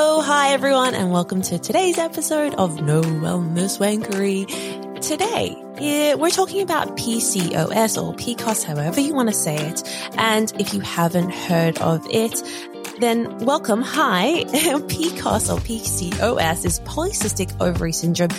Oh, 0.00 0.20
hi 0.20 0.52
everyone, 0.52 0.94
and 0.94 1.10
welcome 1.10 1.42
to 1.42 1.58
today's 1.58 1.98
episode 1.98 2.54
of 2.54 2.80
No 2.80 3.00
Wellness 3.00 3.80
Wankery. 3.80 4.46
Today, 5.00 5.56
we're 6.14 6.30
talking 6.30 6.62
about 6.62 6.96
PCOS 6.96 8.00
or 8.00 8.14
PCOS, 8.14 8.62
however 8.62 9.00
you 9.00 9.12
want 9.12 9.28
to 9.28 9.34
say 9.34 9.56
it. 9.56 9.82
And 10.16 10.52
if 10.60 10.72
you 10.72 10.78
haven't 10.82 11.34
heard 11.34 11.78
of 11.78 12.06
it, 12.12 12.40
then 13.00 13.38
welcome. 13.38 13.82
Hi. 13.82 14.44
PCOS 14.46 15.52
or 15.52 15.58
PCOS 15.58 16.64
is 16.64 16.78
polycystic 16.78 17.60
ovary 17.60 17.92
syndrome 17.92 18.30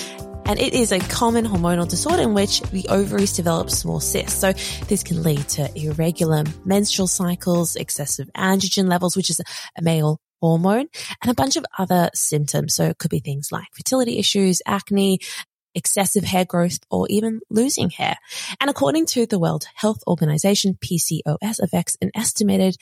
and 0.45 0.57
it 0.59 0.73
is 0.73 0.93
a 0.93 0.99
common 0.99 1.45
hormonal 1.45 1.89
disorder 1.89 2.23
in 2.23 2.33
which 2.33 2.61
the 2.71 2.87
ovaries 2.87 3.33
develop 3.33 3.69
small 3.69 3.99
cysts. 3.99 4.39
So 4.39 4.53
this 4.87 5.03
can 5.03 5.23
lead 5.23 5.45
to 5.49 5.69
irregular 5.77 6.45
menstrual 6.63 7.09
cycles, 7.09 7.75
excessive 7.75 8.29
androgen 8.33 8.87
levels, 8.87 9.17
which 9.17 9.29
is 9.29 9.41
a 9.77 9.81
male 9.81 10.21
hormone, 10.41 10.87
and 11.21 11.31
a 11.31 11.35
bunch 11.35 11.55
of 11.55 11.65
other 11.77 12.09
symptoms. 12.13 12.75
So 12.75 12.85
it 12.85 12.97
could 12.97 13.11
be 13.11 13.19
things 13.19 13.51
like 13.51 13.67
fertility 13.73 14.17
issues, 14.17 14.61
acne, 14.65 15.19
excessive 15.75 16.23
hair 16.23 16.45
growth, 16.45 16.79
or 16.89 17.07
even 17.09 17.41
losing 17.49 17.89
hair. 17.89 18.17
And 18.59 18.69
according 18.69 19.05
to 19.07 19.25
the 19.25 19.39
World 19.39 19.65
Health 19.75 20.03
Organization, 20.07 20.77
PCOS 20.81 21.59
affects 21.61 21.97
an 22.01 22.11
estimated 22.15 22.75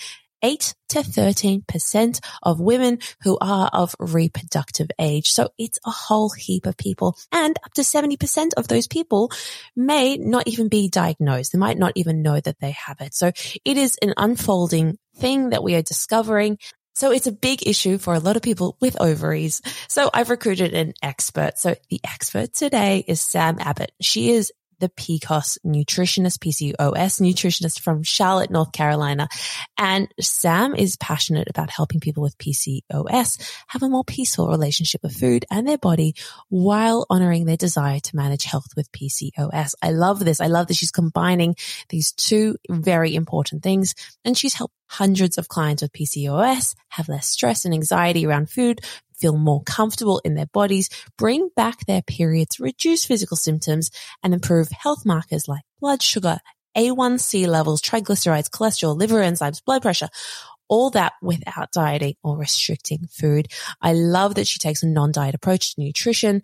8 0.43 0.75
to 0.89 0.99
13% 0.99 2.19
of 2.43 2.59
women 2.59 2.99
who 3.23 3.37
are 3.41 3.69
of 3.73 3.95
reproductive 3.99 4.89
age. 4.99 5.31
So 5.31 5.49
it's 5.57 5.79
a 5.85 5.91
whole 5.91 6.29
heap 6.29 6.65
of 6.65 6.77
people 6.77 7.17
and 7.31 7.57
up 7.65 7.73
to 7.73 7.81
70% 7.81 8.51
of 8.55 8.67
those 8.67 8.87
people 8.87 9.31
may 9.75 10.17
not 10.17 10.47
even 10.47 10.69
be 10.69 10.89
diagnosed. 10.89 11.53
They 11.53 11.59
might 11.59 11.77
not 11.77 11.93
even 11.95 12.21
know 12.21 12.39
that 12.39 12.59
they 12.59 12.71
have 12.71 13.01
it. 13.01 13.13
So 13.13 13.31
it 13.65 13.77
is 13.77 13.97
an 14.01 14.13
unfolding 14.15 14.97
thing 15.15 15.49
that 15.49 15.63
we 15.63 15.75
are 15.75 15.81
discovering 15.81 16.59
so 16.97 17.11
it's 17.11 17.27
a 17.27 17.31
big 17.31 17.67
issue 17.67 17.99
for 17.99 18.15
a 18.15 18.19
lot 18.19 18.35
of 18.35 18.41
people 18.41 18.75
with 18.81 18.99
ovaries. 18.99 19.61
So 19.87 20.09
I've 20.11 20.31
recruited 20.31 20.73
an 20.73 20.93
expert. 21.03 21.59
So 21.59 21.75
the 21.89 22.01
expert 22.03 22.53
today 22.53 23.05
is 23.07 23.21
Sam 23.21 23.57
Abbott. 23.59 23.91
She 24.01 24.31
is 24.31 24.51
the 24.79 24.89
PCOS 24.89 25.57
nutritionist, 25.65 26.39
PCOS 26.39 27.21
nutritionist 27.21 27.79
from 27.79 28.03
Charlotte, 28.03 28.51
North 28.51 28.71
Carolina. 28.71 29.27
And 29.77 30.07
Sam 30.19 30.75
is 30.75 30.97
passionate 30.97 31.47
about 31.49 31.69
helping 31.69 31.99
people 31.99 32.23
with 32.23 32.37
PCOS 32.37 33.41
have 33.67 33.83
a 33.83 33.89
more 33.89 34.03
peaceful 34.03 34.49
relationship 34.49 35.01
with 35.03 35.15
food 35.15 35.45
and 35.51 35.67
their 35.67 35.77
body 35.77 36.15
while 36.49 37.05
honoring 37.09 37.45
their 37.45 37.57
desire 37.57 37.99
to 37.99 38.15
manage 38.15 38.43
health 38.43 38.67
with 38.75 38.91
PCOS. 38.91 39.73
I 39.81 39.91
love 39.91 40.19
this. 40.19 40.41
I 40.41 40.47
love 40.47 40.67
that 40.67 40.75
she's 40.75 40.91
combining 40.91 41.55
these 41.89 42.11
two 42.11 42.57
very 42.69 43.15
important 43.15 43.63
things 43.63 43.95
and 44.23 44.37
she's 44.37 44.53
helped 44.53 44.75
hundreds 44.89 45.37
of 45.37 45.47
clients 45.49 45.81
with 45.81 45.91
PCOS 45.91 46.75
have 46.89 47.09
less 47.09 47.27
stress 47.27 47.65
and 47.65 47.73
anxiety 47.73 48.25
around 48.25 48.49
food, 48.49 48.81
feel 49.17 49.37
more 49.37 49.63
comfortable 49.63 50.19
in 50.23 50.35
their 50.35 50.45
bodies, 50.47 50.89
bring 51.17 51.49
back 51.55 51.85
their 51.85 52.01
periods, 52.01 52.59
reduce 52.59 53.05
physical 53.05 53.37
symptoms, 53.37 53.91
and 54.23 54.33
improve 54.33 54.69
health 54.69 55.05
markers 55.05 55.47
like 55.47 55.63
blood 55.79 56.01
sugar, 56.01 56.39
A1C 56.77 57.47
levels, 57.47 57.81
triglycerides, 57.81 58.49
cholesterol, 58.49 58.97
liver 58.97 59.19
enzymes, 59.19 59.63
blood 59.63 59.81
pressure, 59.81 60.09
all 60.69 60.89
that 60.91 61.13
without 61.21 61.71
dieting 61.71 62.15
or 62.23 62.37
restricting 62.37 63.07
food. 63.09 63.47
I 63.81 63.93
love 63.93 64.35
that 64.35 64.47
she 64.47 64.59
takes 64.59 64.83
a 64.83 64.87
non-diet 64.87 65.35
approach 65.35 65.75
to 65.75 65.81
nutrition 65.81 66.41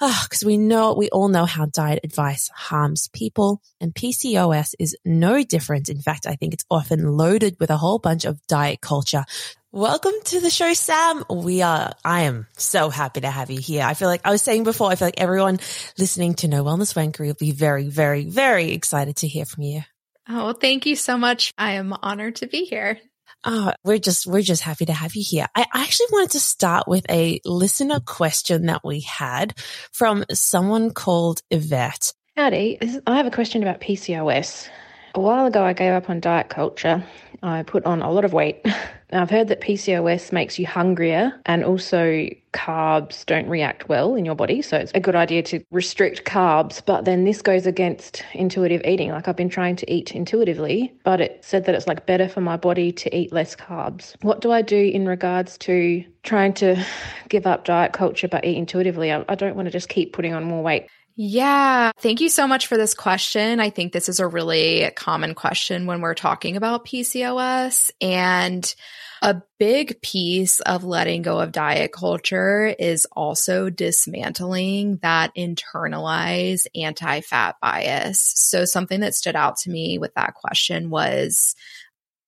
ah, 0.00 0.26
because 0.28 0.44
oh, 0.44 0.46
we 0.46 0.56
know, 0.56 0.94
we 0.94 1.08
all 1.10 1.28
know 1.28 1.44
how 1.44 1.66
diet 1.66 2.00
advice 2.04 2.50
harms 2.54 3.08
people 3.12 3.60
and 3.80 3.94
PCOS 3.94 4.74
is 4.78 4.96
no 5.04 5.42
different. 5.42 5.88
In 5.88 6.00
fact, 6.00 6.26
I 6.26 6.36
think 6.36 6.54
it's 6.54 6.64
often 6.70 7.12
loaded 7.12 7.56
with 7.58 7.70
a 7.70 7.76
whole 7.76 7.98
bunch 7.98 8.24
of 8.24 8.44
diet 8.46 8.80
culture. 8.80 9.24
Welcome 9.72 10.14
to 10.24 10.40
the 10.40 10.48
show, 10.48 10.72
Sam. 10.72 11.24
We 11.28 11.60
are, 11.60 11.92
I 12.02 12.22
am 12.22 12.46
so 12.56 12.88
happy 12.88 13.20
to 13.20 13.30
have 13.30 13.50
you 13.50 13.60
here. 13.60 13.84
I 13.84 13.92
feel 13.92 14.08
like 14.08 14.22
I 14.24 14.30
was 14.30 14.40
saying 14.40 14.64
before, 14.64 14.90
I 14.90 14.94
feel 14.94 15.08
like 15.08 15.20
everyone 15.20 15.58
listening 15.98 16.32
to 16.36 16.48
No 16.48 16.64
Wellness 16.64 16.94
Wankery 16.94 17.26
will 17.26 17.34
be 17.34 17.52
very, 17.52 17.86
very, 17.86 18.24
very 18.24 18.72
excited 18.72 19.16
to 19.16 19.28
hear 19.28 19.44
from 19.44 19.64
you. 19.64 19.82
Oh, 20.26 20.54
thank 20.54 20.86
you 20.86 20.96
so 20.96 21.18
much. 21.18 21.52
I 21.58 21.72
am 21.72 21.92
honored 21.92 22.36
to 22.36 22.46
be 22.46 22.64
here. 22.64 22.98
Oh, 23.44 23.74
we're 23.84 23.98
just, 23.98 24.26
we're 24.26 24.40
just 24.40 24.62
happy 24.62 24.86
to 24.86 24.94
have 24.94 25.14
you 25.14 25.22
here. 25.22 25.46
I 25.54 25.66
actually 25.74 26.06
wanted 26.12 26.30
to 26.30 26.40
start 26.40 26.88
with 26.88 27.04
a 27.10 27.38
listener 27.44 28.00
question 28.00 28.66
that 28.66 28.80
we 28.82 29.00
had 29.00 29.52
from 29.92 30.24
someone 30.32 30.92
called 30.92 31.42
Yvette. 31.50 32.14
Howdy. 32.38 32.78
I 33.06 33.16
have 33.18 33.26
a 33.26 33.30
question 33.30 33.62
about 33.62 33.82
PCOS. 33.82 34.66
A 35.14 35.20
while 35.20 35.44
ago, 35.44 35.62
I 35.62 35.74
gave 35.74 35.92
up 35.92 36.08
on 36.08 36.20
diet 36.20 36.48
culture. 36.48 37.04
I 37.42 37.62
put 37.62 37.84
on 37.84 38.02
a 38.02 38.10
lot 38.10 38.24
of 38.24 38.32
weight. 38.32 38.64
I've 39.12 39.30
heard 39.30 39.48
that 39.48 39.62
PCOS 39.62 40.32
makes 40.32 40.58
you 40.58 40.66
hungrier 40.66 41.32
and 41.46 41.64
also 41.64 42.28
carbs 42.52 43.24
don't 43.24 43.48
react 43.48 43.88
well 43.88 44.14
in 44.14 44.24
your 44.24 44.34
body. 44.34 44.60
So 44.60 44.76
it's 44.76 44.92
a 44.94 45.00
good 45.00 45.14
idea 45.14 45.42
to 45.44 45.64
restrict 45.70 46.24
carbs. 46.24 46.82
But 46.84 47.04
then 47.06 47.24
this 47.24 47.40
goes 47.40 47.66
against 47.66 48.22
intuitive 48.34 48.82
eating. 48.84 49.10
Like 49.10 49.26
I've 49.26 49.36
been 49.36 49.48
trying 49.48 49.76
to 49.76 49.90
eat 49.90 50.12
intuitively, 50.12 50.92
but 51.04 51.20
it 51.20 51.42
said 51.42 51.64
that 51.64 51.74
it's 51.74 51.86
like 51.86 52.04
better 52.04 52.28
for 52.28 52.42
my 52.42 52.56
body 52.56 52.92
to 52.92 53.16
eat 53.16 53.32
less 53.32 53.56
carbs. 53.56 54.14
What 54.22 54.40
do 54.40 54.52
I 54.52 54.60
do 54.60 54.76
in 54.76 55.06
regards 55.06 55.56
to 55.58 56.04
trying 56.22 56.52
to 56.54 56.84
give 57.28 57.46
up 57.46 57.64
diet 57.64 57.92
culture 57.92 58.28
but 58.28 58.44
eat 58.44 58.58
intuitively? 58.58 59.10
I, 59.10 59.24
I 59.28 59.34
don't 59.34 59.56
want 59.56 59.66
to 59.66 59.72
just 59.72 59.88
keep 59.88 60.12
putting 60.12 60.34
on 60.34 60.44
more 60.44 60.62
weight. 60.62 60.88
Yeah. 61.20 61.90
Thank 61.98 62.20
you 62.20 62.28
so 62.28 62.46
much 62.46 62.68
for 62.68 62.76
this 62.76 62.94
question. 62.94 63.58
I 63.58 63.70
think 63.70 63.92
this 63.92 64.08
is 64.08 64.20
a 64.20 64.26
really 64.28 64.88
common 64.94 65.34
question 65.34 65.86
when 65.86 66.00
we're 66.00 66.14
talking 66.14 66.56
about 66.56 66.84
PCOS. 66.86 67.90
And 68.00 68.72
a 69.20 69.42
big 69.58 70.00
piece 70.00 70.60
of 70.60 70.84
letting 70.84 71.22
go 71.22 71.40
of 71.40 71.50
diet 71.50 71.90
culture 71.92 72.72
is 72.78 73.04
also 73.10 73.68
dismantling 73.68 74.98
that 75.02 75.34
internalized 75.36 76.68
anti 76.76 77.20
fat 77.22 77.56
bias. 77.60 78.20
So, 78.36 78.64
something 78.64 79.00
that 79.00 79.16
stood 79.16 79.34
out 79.34 79.56
to 79.62 79.70
me 79.70 79.98
with 79.98 80.14
that 80.14 80.34
question 80.34 80.88
was 80.88 81.56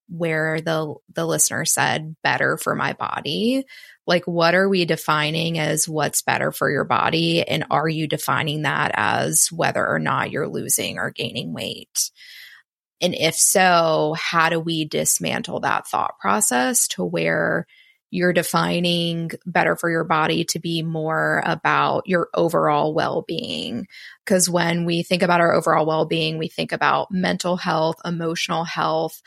where 0.08 0.60
the 0.60 0.94
the 1.14 1.24
listener 1.24 1.64
said 1.64 2.16
better 2.24 2.56
for 2.56 2.74
my 2.74 2.92
body 2.94 3.64
like 4.06 4.24
what 4.26 4.54
are 4.54 4.68
we 4.68 4.84
defining 4.84 5.58
as 5.58 5.88
what's 5.88 6.22
better 6.22 6.52
for 6.52 6.70
your 6.70 6.84
body? 6.84 7.46
And 7.46 7.64
are 7.70 7.88
you 7.88 8.06
defining 8.06 8.62
that 8.62 8.92
as 8.94 9.48
whether 9.52 9.86
or 9.86 9.98
not 9.98 10.30
you're 10.30 10.48
losing 10.48 10.98
or 10.98 11.10
gaining 11.10 11.52
weight? 11.52 12.10
And 13.00 13.14
if 13.14 13.34
so 13.34 14.14
how 14.18 14.48
do 14.48 14.60
we 14.60 14.84
dismantle 14.84 15.60
that 15.60 15.86
thought 15.86 16.18
process 16.18 16.88
to 16.88 17.04
where 17.04 17.66
you're 18.12 18.32
defining 18.32 19.30
better 19.46 19.76
for 19.76 19.88
your 19.88 20.02
body 20.02 20.44
to 20.44 20.58
be 20.58 20.82
more 20.82 21.42
about 21.46 22.06
your 22.06 22.28
overall 22.34 22.92
well-being? 22.92 23.86
Because 24.24 24.50
when 24.50 24.84
we 24.84 25.02
think 25.02 25.22
about 25.22 25.40
our 25.40 25.54
overall 25.54 25.86
well-being 25.86 26.36
we 26.36 26.48
think 26.48 26.72
about 26.72 27.12
mental 27.12 27.56
health 27.56 27.96
emotional 28.04 28.64
health 28.64 29.22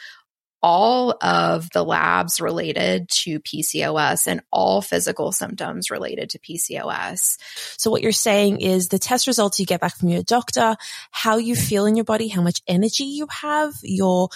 all 0.63 1.17
of 1.21 1.69
the 1.71 1.83
labs 1.83 2.39
related 2.39 3.09
to 3.09 3.41
PCOS 3.41 4.27
and 4.27 4.41
all 4.49 4.81
physical 4.81 5.33
symptoms 5.33 5.91
related 5.91 6.29
to 6.31 6.39
PCOS. 6.39 7.37
So 7.77 7.91
what 7.91 8.01
you're 8.01 8.13
saying 8.13 8.61
is 8.61 8.87
the 8.87 8.97
test 8.97 9.27
results 9.27 9.59
you 9.59 9.65
get 9.65 9.81
back 9.81 9.97
from 9.97 10.07
your 10.07 10.23
doctor, 10.23 10.77
how 11.11 11.35
you 11.37 11.57
feel 11.57 11.85
in 11.85 11.97
your 11.97 12.05
body, 12.05 12.29
how 12.29 12.41
much 12.41 12.61
energy 12.65 13.03
you 13.03 13.27
have, 13.29 13.73
your, 13.83 14.29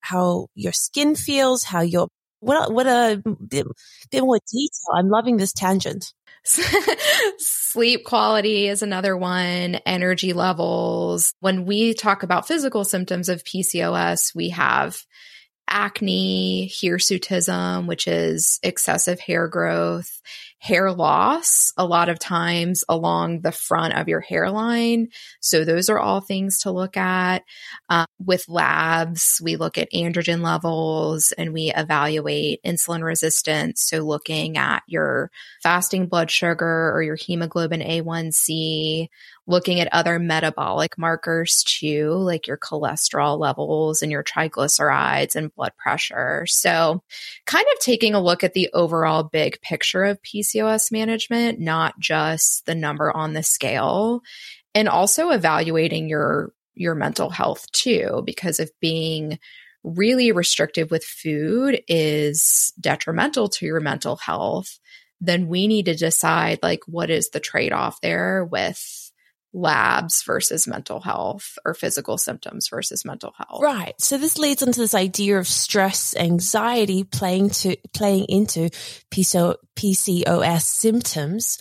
how 0.00 0.48
your 0.54 0.72
skin 0.72 1.16
feels, 1.16 1.64
how 1.64 1.80
your, 1.80 2.08
what, 2.40 2.70
what 2.70 2.86
a 2.86 3.22
bit, 3.24 3.66
bit 4.10 4.22
more 4.22 4.40
detail. 4.52 4.94
I'm 4.94 5.08
loving 5.08 5.38
this 5.38 5.54
tangent. 5.54 6.12
Sleep 7.38 8.04
quality 8.04 8.68
is 8.68 8.82
another 8.82 9.16
one, 9.16 9.76
energy 9.86 10.34
levels. 10.34 11.32
When 11.40 11.64
we 11.64 11.94
talk 11.94 12.24
about 12.24 12.46
physical 12.46 12.84
symptoms 12.84 13.30
of 13.30 13.44
PCOS, 13.44 14.34
we 14.34 14.50
have 14.50 15.02
acne, 15.72 16.68
hirsutism, 16.68 17.86
which 17.86 18.06
is 18.06 18.60
excessive 18.62 19.18
hair 19.18 19.48
growth, 19.48 20.20
hair 20.58 20.92
loss, 20.92 21.72
a 21.76 21.84
lot 21.84 22.08
of 22.08 22.20
times 22.20 22.84
along 22.88 23.40
the 23.40 23.50
front 23.50 23.94
of 23.94 24.06
your 24.06 24.20
hairline. 24.20 25.08
So 25.40 25.64
those 25.64 25.88
are 25.88 25.98
all 25.98 26.20
things 26.20 26.58
to 26.60 26.70
look 26.70 26.96
at. 26.96 27.42
Uh, 27.88 28.04
with 28.24 28.44
labs, 28.48 29.40
we 29.42 29.56
look 29.56 29.76
at 29.76 29.90
androgen 29.92 30.40
levels 30.42 31.32
and 31.36 31.52
we 31.52 31.72
evaluate 31.74 32.60
insulin 32.64 33.02
resistance. 33.02 33.82
So 33.82 34.02
looking 34.02 34.56
at 34.56 34.82
your 34.86 35.32
fasting 35.62 36.06
blood 36.06 36.30
sugar 36.30 36.92
or 36.94 37.02
your 37.02 37.16
hemoglobin 37.16 37.80
A1C, 37.80 39.08
looking 39.46 39.80
at 39.80 39.92
other 39.92 40.18
metabolic 40.18 40.96
markers 40.96 41.64
too, 41.66 42.10
like 42.12 42.46
your 42.46 42.56
cholesterol 42.56 43.38
levels 43.38 44.02
and 44.02 44.12
your 44.12 44.22
triglycerides 44.22 45.34
and 45.34 45.54
blood 45.54 45.72
pressure. 45.76 46.46
So, 46.46 47.02
kind 47.46 47.66
of 47.72 47.80
taking 47.80 48.14
a 48.14 48.22
look 48.22 48.44
at 48.44 48.54
the 48.54 48.70
overall 48.72 49.24
big 49.24 49.60
picture 49.60 50.04
of 50.04 50.22
PCOS 50.22 50.92
management, 50.92 51.58
not 51.58 51.98
just 51.98 52.66
the 52.66 52.74
number 52.74 53.14
on 53.14 53.32
the 53.32 53.42
scale, 53.42 54.22
and 54.74 54.88
also 54.88 55.30
evaluating 55.30 56.08
your 56.08 56.52
your 56.74 56.94
mental 56.94 57.28
health 57.28 57.70
too 57.72 58.22
because 58.24 58.58
if 58.58 58.70
being 58.80 59.38
really 59.84 60.32
restrictive 60.32 60.90
with 60.90 61.04
food 61.04 61.82
is 61.88 62.72
detrimental 62.80 63.48
to 63.48 63.66
your 63.66 63.80
mental 63.80 64.16
health 64.16 64.78
then 65.20 65.48
we 65.48 65.66
need 65.66 65.86
to 65.86 65.94
decide 65.94 66.58
like 66.62 66.80
what 66.86 67.10
is 67.10 67.30
the 67.30 67.40
trade 67.40 67.72
off 67.72 68.00
there 68.00 68.44
with 68.44 69.01
labs 69.52 70.22
versus 70.24 70.66
mental 70.66 71.00
health 71.00 71.58
or 71.64 71.74
physical 71.74 72.18
symptoms 72.18 72.68
versus 72.68 73.04
mental 73.04 73.34
health. 73.36 73.60
Right. 73.62 73.94
So 73.98 74.18
this 74.18 74.38
leads 74.38 74.62
into 74.62 74.80
this 74.80 74.94
idea 74.94 75.38
of 75.38 75.46
stress, 75.46 76.14
anxiety 76.16 77.04
playing 77.04 77.50
to 77.50 77.76
playing 77.92 78.26
into 78.28 78.70
PCO, 79.10 79.56
PCOS 79.76 80.62
symptoms. 80.62 81.58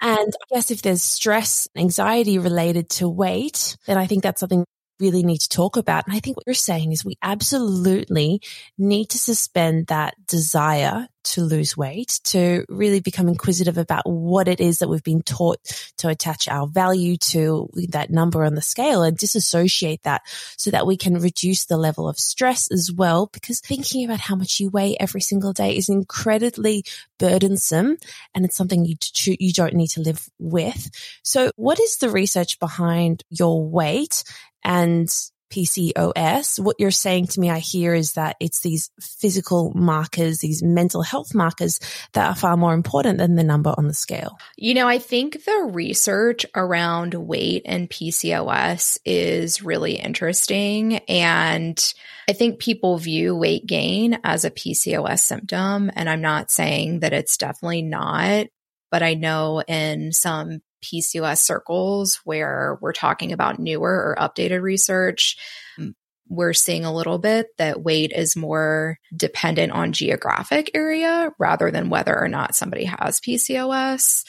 And 0.00 0.34
I 0.34 0.54
guess 0.54 0.70
if 0.70 0.82
there's 0.82 1.02
stress, 1.02 1.68
and 1.74 1.82
anxiety 1.82 2.38
related 2.38 2.90
to 2.90 3.08
weight, 3.08 3.76
then 3.86 3.96
I 3.96 4.06
think 4.06 4.22
that's 4.22 4.40
something 4.40 4.64
really 5.00 5.22
need 5.22 5.38
to 5.38 5.48
talk 5.48 5.76
about. 5.76 6.06
And 6.06 6.16
I 6.16 6.20
think 6.20 6.36
what 6.36 6.46
you're 6.46 6.54
saying 6.54 6.92
is 6.92 7.04
we 7.04 7.18
absolutely 7.22 8.40
need 8.78 9.10
to 9.10 9.18
suspend 9.18 9.88
that 9.88 10.14
desire 10.26 11.08
to 11.26 11.42
lose 11.42 11.76
weight, 11.76 12.20
to 12.22 12.64
really 12.68 13.00
become 13.00 13.28
inquisitive 13.28 13.78
about 13.78 14.08
what 14.08 14.46
it 14.46 14.60
is 14.60 14.78
that 14.78 14.88
we've 14.88 15.02
been 15.02 15.22
taught 15.22 15.58
to 15.98 16.08
attach 16.08 16.46
our 16.46 16.68
value 16.68 17.16
to 17.16 17.68
that 17.88 18.10
number 18.10 18.44
on 18.44 18.54
the 18.54 18.62
scale 18.62 19.02
and 19.02 19.16
disassociate 19.16 20.02
that 20.04 20.22
so 20.56 20.70
that 20.70 20.86
we 20.86 20.96
can 20.96 21.18
reduce 21.18 21.64
the 21.64 21.76
level 21.76 22.08
of 22.08 22.18
stress 22.18 22.70
as 22.70 22.92
well. 22.92 23.26
Because 23.32 23.60
thinking 23.60 24.04
about 24.04 24.20
how 24.20 24.36
much 24.36 24.60
you 24.60 24.70
weigh 24.70 24.96
every 24.98 25.20
single 25.20 25.52
day 25.52 25.76
is 25.76 25.88
incredibly 25.88 26.84
burdensome 27.18 27.96
and 28.34 28.44
it's 28.44 28.56
something 28.56 28.84
you, 28.84 28.96
you 29.40 29.52
don't 29.52 29.74
need 29.74 29.88
to 29.88 30.00
live 30.00 30.28
with. 30.38 30.90
So 31.24 31.50
what 31.56 31.80
is 31.80 31.96
the 31.96 32.10
research 32.10 32.60
behind 32.60 33.24
your 33.30 33.68
weight 33.68 34.22
and 34.66 35.08
PCOS, 35.50 36.58
what 36.58 36.76
you're 36.78 36.90
saying 36.90 37.28
to 37.28 37.40
me, 37.40 37.50
I 37.50 37.60
hear 37.60 37.94
is 37.94 38.14
that 38.14 38.36
it's 38.40 38.60
these 38.60 38.90
physical 39.00 39.72
markers, 39.74 40.40
these 40.40 40.62
mental 40.62 41.02
health 41.02 41.34
markers 41.34 41.78
that 42.14 42.28
are 42.28 42.34
far 42.34 42.56
more 42.56 42.74
important 42.74 43.18
than 43.18 43.36
the 43.36 43.44
number 43.44 43.72
on 43.76 43.86
the 43.86 43.94
scale. 43.94 44.36
You 44.56 44.74
know, 44.74 44.88
I 44.88 44.98
think 44.98 45.44
the 45.44 45.70
research 45.72 46.44
around 46.54 47.14
weight 47.14 47.62
and 47.64 47.88
PCOS 47.88 48.98
is 49.04 49.62
really 49.62 49.94
interesting. 49.94 50.96
And 51.08 51.80
I 52.28 52.32
think 52.32 52.58
people 52.58 52.98
view 52.98 53.36
weight 53.36 53.66
gain 53.66 54.18
as 54.24 54.44
a 54.44 54.50
PCOS 54.50 55.20
symptom. 55.20 55.92
And 55.94 56.10
I'm 56.10 56.22
not 56.22 56.50
saying 56.50 57.00
that 57.00 57.12
it's 57.12 57.36
definitely 57.36 57.82
not, 57.82 58.48
but 58.90 59.02
I 59.04 59.14
know 59.14 59.62
in 59.62 60.10
some 60.12 60.60
PCOS 60.82 61.38
circles 61.38 62.20
where 62.24 62.78
we're 62.80 62.92
talking 62.92 63.32
about 63.32 63.58
newer 63.58 63.90
or 63.90 64.16
updated 64.18 64.62
research, 64.62 65.36
hmm. 65.76 65.90
we're 66.28 66.52
seeing 66.52 66.84
a 66.84 66.94
little 66.94 67.18
bit 67.18 67.48
that 67.58 67.82
weight 67.82 68.12
is 68.14 68.36
more 68.36 68.98
dependent 69.14 69.72
on 69.72 69.92
geographic 69.92 70.70
area 70.74 71.32
rather 71.38 71.70
than 71.70 71.90
whether 71.90 72.16
or 72.18 72.28
not 72.28 72.54
somebody 72.54 72.84
has 72.84 73.20
PCOS, 73.20 74.24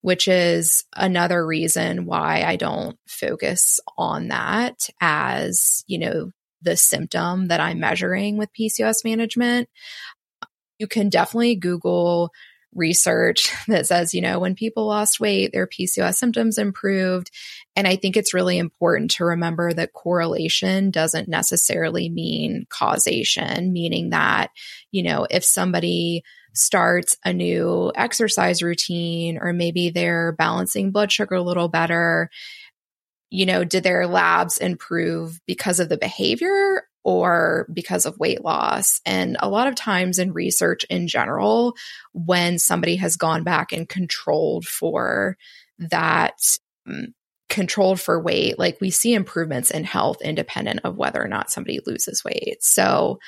which 0.00 0.28
is 0.28 0.84
another 0.96 1.46
reason 1.46 2.06
why 2.06 2.42
I 2.42 2.56
don't 2.56 2.98
focus 3.06 3.80
on 3.96 4.28
that 4.28 4.88
as, 5.00 5.84
you 5.86 5.98
know, 5.98 6.30
the 6.62 6.76
symptom 6.76 7.48
that 7.48 7.60
I'm 7.60 7.80
measuring 7.80 8.36
with 8.36 8.48
PCOS 8.58 9.04
management. 9.04 9.68
You 10.78 10.86
can 10.86 11.08
definitely 11.08 11.56
Google 11.56 12.30
research 12.74 13.52
that 13.68 13.86
says, 13.86 14.14
you 14.14 14.20
know, 14.20 14.38
when 14.38 14.54
people 14.54 14.86
lost 14.86 15.20
weight, 15.20 15.52
their 15.52 15.66
PCOS 15.66 16.14
symptoms 16.14 16.58
improved. 16.58 17.30
And 17.76 17.86
I 17.86 17.96
think 17.96 18.16
it's 18.16 18.34
really 18.34 18.58
important 18.58 19.12
to 19.12 19.24
remember 19.24 19.72
that 19.72 19.92
correlation 19.92 20.90
doesn't 20.90 21.28
necessarily 21.28 22.08
mean 22.08 22.66
causation, 22.68 23.72
meaning 23.72 24.10
that, 24.10 24.50
you 24.90 25.02
know, 25.02 25.26
if 25.30 25.44
somebody 25.44 26.22
starts 26.54 27.16
a 27.24 27.32
new 27.32 27.92
exercise 27.94 28.62
routine 28.62 29.38
or 29.40 29.52
maybe 29.52 29.88
they're 29.88 30.32
balancing 30.32 30.90
blood 30.90 31.10
sugar 31.10 31.36
a 31.36 31.42
little 31.42 31.68
better, 31.68 32.28
you 33.30 33.46
know, 33.46 33.64
did 33.64 33.82
their 33.82 34.06
labs 34.06 34.58
improve 34.58 35.40
because 35.46 35.80
of 35.80 35.88
the 35.88 35.96
behavior 35.96 36.82
or 37.04 37.66
because 37.72 38.06
of 38.06 38.18
weight 38.18 38.44
loss. 38.44 39.00
And 39.04 39.36
a 39.40 39.48
lot 39.48 39.66
of 39.66 39.74
times 39.74 40.18
in 40.18 40.32
research 40.32 40.84
in 40.84 41.08
general, 41.08 41.74
when 42.12 42.58
somebody 42.58 42.96
has 42.96 43.16
gone 43.16 43.42
back 43.42 43.72
and 43.72 43.88
controlled 43.88 44.66
for 44.66 45.36
that, 45.78 46.38
um, 46.88 47.14
controlled 47.48 48.00
for 48.00 48.18
weight, 48.18 48.58
like 48.58 48.80
we 48.80 48.90
see 48.90 49.12
improvements 49.12 49.70
in 49.70 49.84
health 49.84 50.22
independent 50.22 50.80
of 50.84 50.96
whether 50.96 51.22
or 51.22 51.28
not 51.28 51.50
somebody 51.50 51.80
loses 51.84 52.24
weight. 52.24 52.56
So, 52.62 53.18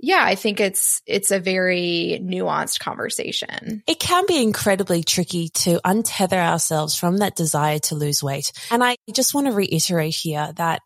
yeah, 0.00 0.24
I 0.24 0.36
think 0.36 0.58
it's 0.58 1.02
it's 1.06 1.30
a 1.30 1.38
very 1.38 2.18
nuanced 2.22 2.80
conversation. 2.80 3.82
It 3.86 4.00
can 4.00 4.24
be 4.26 4.42
incredibly 4.42 5.04
tricky 5.04 5.50
to 5.50 5.80
untether 5.84 6.38
ourselves 6.38 6.96
from 6.96 7.18
that 7.18 7.36
desire 7.36 7.78
to 7.80 7.94
lose 7.94 8.22
weight. 8.22 8.52
And 8.70 8.82
I 8.82 8.96
just 9.12 9.34
want 9.34 9.48
to 9.48 9.52
reiterate 9.52 10.14
here 10.14 10.50
that 10.56 10.80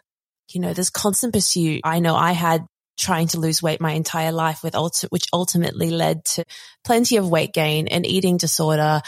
you 0.50 0.60
know, 0.60 0.72
this 0.72 0.90
constant 0.90 1.32
pursuit. 1.32 1.82
I 1.84 2.00
know 2.00 2.14
I 2.14 2.32
had 2.32 2.66
trying 2.98 3.28
to 3.28 3.38
lose 3.38 3.62
weight 3.62 3.80
my 3.80 3.92
entire 3.92 4.32
life 4.32 4.62
with 4.62 4.74
ulti- 4.74 5.10
which 5.10 5.28
ultimately 5.32 5.90
led 5.90 6.24
to 6.24 6.44
plenty 6.84 7.16
of 7.16 7.28
weight 7.28 7.52
gain 7.52 7.86
and 7.86 8.04
eating 8.04 8.36
disorder, 8.36 9.00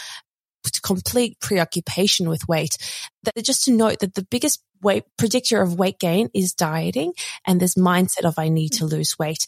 complete 0.81 1.39
preoccupation 1.39 2.29
with 2.29 2.47
weight. 2.47 2.77
That 3.23 3.43
just 3.43 3.65
to 3.65 3.71
note 3.71 3.99
that 3.99 4.13
the 4.13 4.25
biggest 4.29 4.63
weight 4.81 5.03
predictor 5.17 5.61
of 5.61 5.77
weight 5.77 5.99
gain 5.99 6.29
is 6.33 6.53
dieting 6.53 7.13
and 7.45 7.59
this 7.59 7.75
mindset 7.75 8.25
of 8.25 8.35
I 8.37 8.49
need 8.49 8.69
to 8.73 8.85
lose 8.85 9.19
weight. 9.19 9.45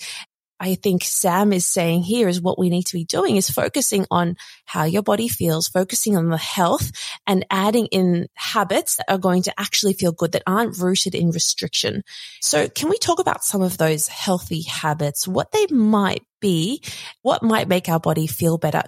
I 0.59 0.75
think 0.75 1.03
Sam 1.03 1.51
is 1.51 1.65
saying 1.65 2.03
here 2.03 2.27
is 2.27 2.41
what 2.41 2.57
we 2.57 2.69
need 2.69 2.85
to 2.87 2.93
be 2.93 3.05
doing 3.05 3.35
is 3.35 3.49
focusing 3.49 4.05
on 4.09 4.37
how 4.65 4.85
your 4.85 5.01
body 5.01 5.27
feels, 5.27 5.67
focusing 5.67 6.15
on 6.15 6.29
the 6.29 6.37
health 6.37 6.91
and 7.27 7.45
adding 7.49 7.87
in 7.87 8.27
habits 8.35 8.95
that 8.97 9.11
are 9.11 9.17
going 9.17 9.43
to 9.43 9.59
actually 9.59 9.93
feel 9.93 10.11
good 10.11 10.31
that 10.33 10.43
aren't 10.47 10.77
rooted 10.77 11.15
in 11.15 11.31
restriction. 11.31 12.03
So 12.41 12.69
can 12.69 12.89
we 12.89 12.97
talk 12.97 13.19
about 13.19 13.43
some 13.43 13.61
of 13.61 13.77
those 13.77 14.07
healthy 14.07 14.61
habits, 14.61 15.27
what 15.27 15.51
they 15.51 15.67
might 15.67 16.23
be, 16.39 16.81
what 17.21 17.43
might 17.43 17.67
make 17.67 17.89
our 17.89 17.99
body 17.99 18.27
feel 18.27 18.57
better? 18.57 18.83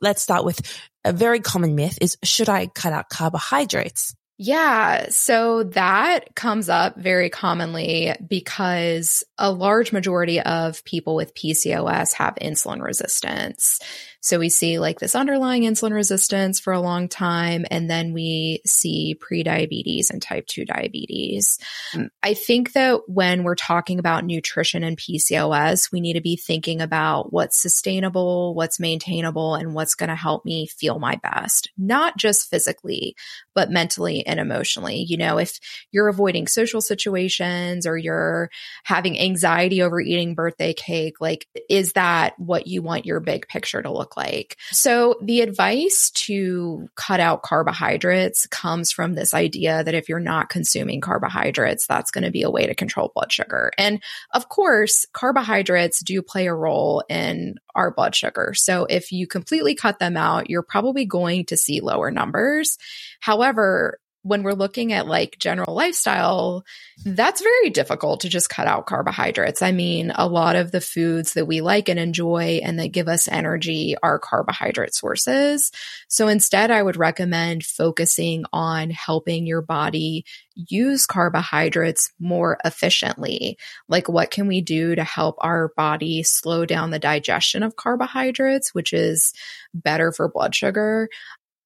Let's 0.00 0.22
start 0.22 0.44
with 0.44 0.60
a 1.04 1.12
very 1.12 1.40
common 1.40 1.74
myth 1.74 1.98
is 2.00 2.16
should 2.22 2.48
I 2.48 2.66
cut 2.66 2.92
out 2.92 3.08
carbohydrates? 3.08 4.14
Yeah. 4.38 5.06
So 5.08 5.62
that 5.62 6.34
comes 6.34 6.68
up 6.68 6.96
very 6.96 7.30
commonly 7.30 8.12
because 8.28 9.24
a 9.38 9.50
large 9.50 9.92
majority 9.92 10.40
of 10.40 10.84
people 10.84 11.14
with 11.14 11.34
PCOS 11.34 12.12
have 12.14 12.34
insulin 12.34 12.82
resistance. 12.82 13.80
So 14.26 14.40
we 14.40 14.48
see 14.48 14.80
like 14.80 14.98
this 14.98 15.14
underlying 15.14 15.62
insulin 15.62 15.92
resistance 15.92 16.58
for 16.58 16.72
a 16.72 16.80
long 16.80 17.08
time, 17.08 17.64
and 17.70 17.88
then 17.88 18.12
we 18.12 18.60
see 18.66 19.16
prediabetes 19.20 20.10
and 20.10 20.20
type 20.20 20.48
2 20.48 20.64
diabetes. 20.64 21.60
Um, 21.94 22.10
I 22.24 22.34
think 22.34 22.72
that 22.72 23.02
when 23.06 23.44
we're 23.44 23.54
talking 23.54 24.00
about 24.00 24.24
nutrition 24.24 24.82
and 24.82 24.98
PCOS, 24.98 25.92
we 25.92 26.00
need 26.00 26.14
to 26.14 26.20
be 26.20 26.34
thinking 26.34 26.80
about 26.80 27.32
what's 27.32 27.62
sustainable, 27.62 28.52
what's 28.56 28.80
maintainable, 28.80 29.54
and 29.54 29.74
what's 29.74 29.94
going 29.94 30.08
to 30.08 30.16
help 30.16 30.44
me 30.44 30.66
feel 30.66 30.98
my 30.98 31.20
best, 31.22 31.70
not 31.78 32.16
just 32.16 32.50
physically, 32.50 33.14
but 33.54 33.70
mentally 33.70 34.26
and 34.26 34.40
emotionally. 34.40 35.04
You 35.04 35.18
know, 35.18 35.38
if 35.38 35.60
you're 35.92 36.08
avoiding 36.08 36.48
social 36.48 36.80
situations 36.80 37.86
or 37.86 37.96
you're 37.96 38.50
having 38.82 39.20
anxiety 39.20 39.82
over 39.82 40.00
eating 40.00 40.34
birthday 40.34 40.74
cake, 40.74 41.20
like, 41.20 41.46
is 41.70 41.92
that 41.92 42.36
what 42.40 42.66
you 42.66 42.82
want 42.82 43.06
your 43.06 43.20
big 43.20 43.46
picture 43.46 43.82
to 43.82 43.92
look 43.92 44.15
like? 44.16 44.56
So 44.70 45.16
the 45.22 45.40
advice 45.40 46.10
to 46.14 46.88
cut 46.94 47.20
out 47.20 47.42
carbohydrates 47.42 48.46
comes 48.46 48.92
from 48.92 49.14
this 49.14 49.34
idea 49.34 49.84
that 49.84 49.94
if 49.94 50.08
you're 50.08 50.20
not 50.20 50.48
consuming 50.48 51.00
carbohydrates, 51.00 51.86
that's 51.86 52.10
going 52.10 52.24
to 52.24 52.30
be 52.30 52.42
a 52.42 52.50
way 52.50 52.66
to 52.66 52.74
control 52.74 53.12
blood 53.14 53.32
sugar. 53.32 53.72
And 53.78 54.02
of 54.32 54.48
course, 54.48 55.06
carbohydrates 55.12 56.00
do 56.00 56.22
play 56.22 56.46
a 56.46 56.54
role 56.54 57.04
in 57.08 57.56
our 57.74 57.90
blood 57.90 58.14
sugar. 58.14 58.52
So 58.54 58.86
if 58.88 59.12
you 59.12 59.26
completely 59.26 59.74
cut 59.74 59.98
them 59.98 60.16
out, 60.16 60.48
you're 60.50 60.62
probably 60.62 61.04
going 61.04 61.46
to 61.46 61.56
see 61.56 61.80
lower 61.80 62.10
numbers. 62.10 62.78
However, 63.20 63.98
when 64.26 64.42
we're 64.42 64.54
looking 64.54 64.92
at 64.92 65.06
like 65.06 65.38
general 65.38 65.74
lifestyle, 65.74 66.64
that's 67.04 67.40
very 67.40 67.70
difficult 67.70 68.20
to 68.20 68.28
just 68.28 68.50
cut 68.50 68.66
out 68.66 68.86
carbohydrates. 68.86 69.62
I 69.62 69.70
mean, 69.70 70.10
a 70.14 70.26
lot 70.26 70.56
of 70.56 70.72
the 70.72 70.80
foods 70.80 71.34
that 71.34 71.46
we 71.46 71.60
like 71.60 71.88
and 71.88 71.98
enjoy 71.98 72.60
and 72.62 72.78
that 72.80 72.88
give 72.88 73.06
us 73.06 73.28
energy 73.28 73.94
are 74.02 74.18
carbohydrate 74.18 74.94
sources. 74.94 75.70
So 76.08 76.26
instead, 76.26 76.72
I 76.72 76.82
would 76.82 76.96
recommend 76.96 77.64
focusing 77.64 78.44
on 78.52 78.90
helping 78.90 79.46
your 79.46 79.62
body 79.62 80.24
use 80.56 81.06
carbohydrates 81.06 82.10
more 82.18 82.58
efficiently. 82.64 83.58
Like, 83.88 84.08
what 84.08 84.30
can 84.30 84.48
we 84.48 84.62
do 84.62 84.94
to 84.94 85.04
help 85.04 85.36
our 85.40 85.68
body 85.76 86.22
slow 86.22 86.64
down 86.64 86.90
the 86.90 86.98
digestion 86.98 87.62
of 87.62 87.76
carbohydrates, 87.76 88.74
which 88.74 88.92
is 88.92 89.34
better 89.74 90.10
for 90.10 90.28
blood 90.28 90.54
sugar? 90.54 91.08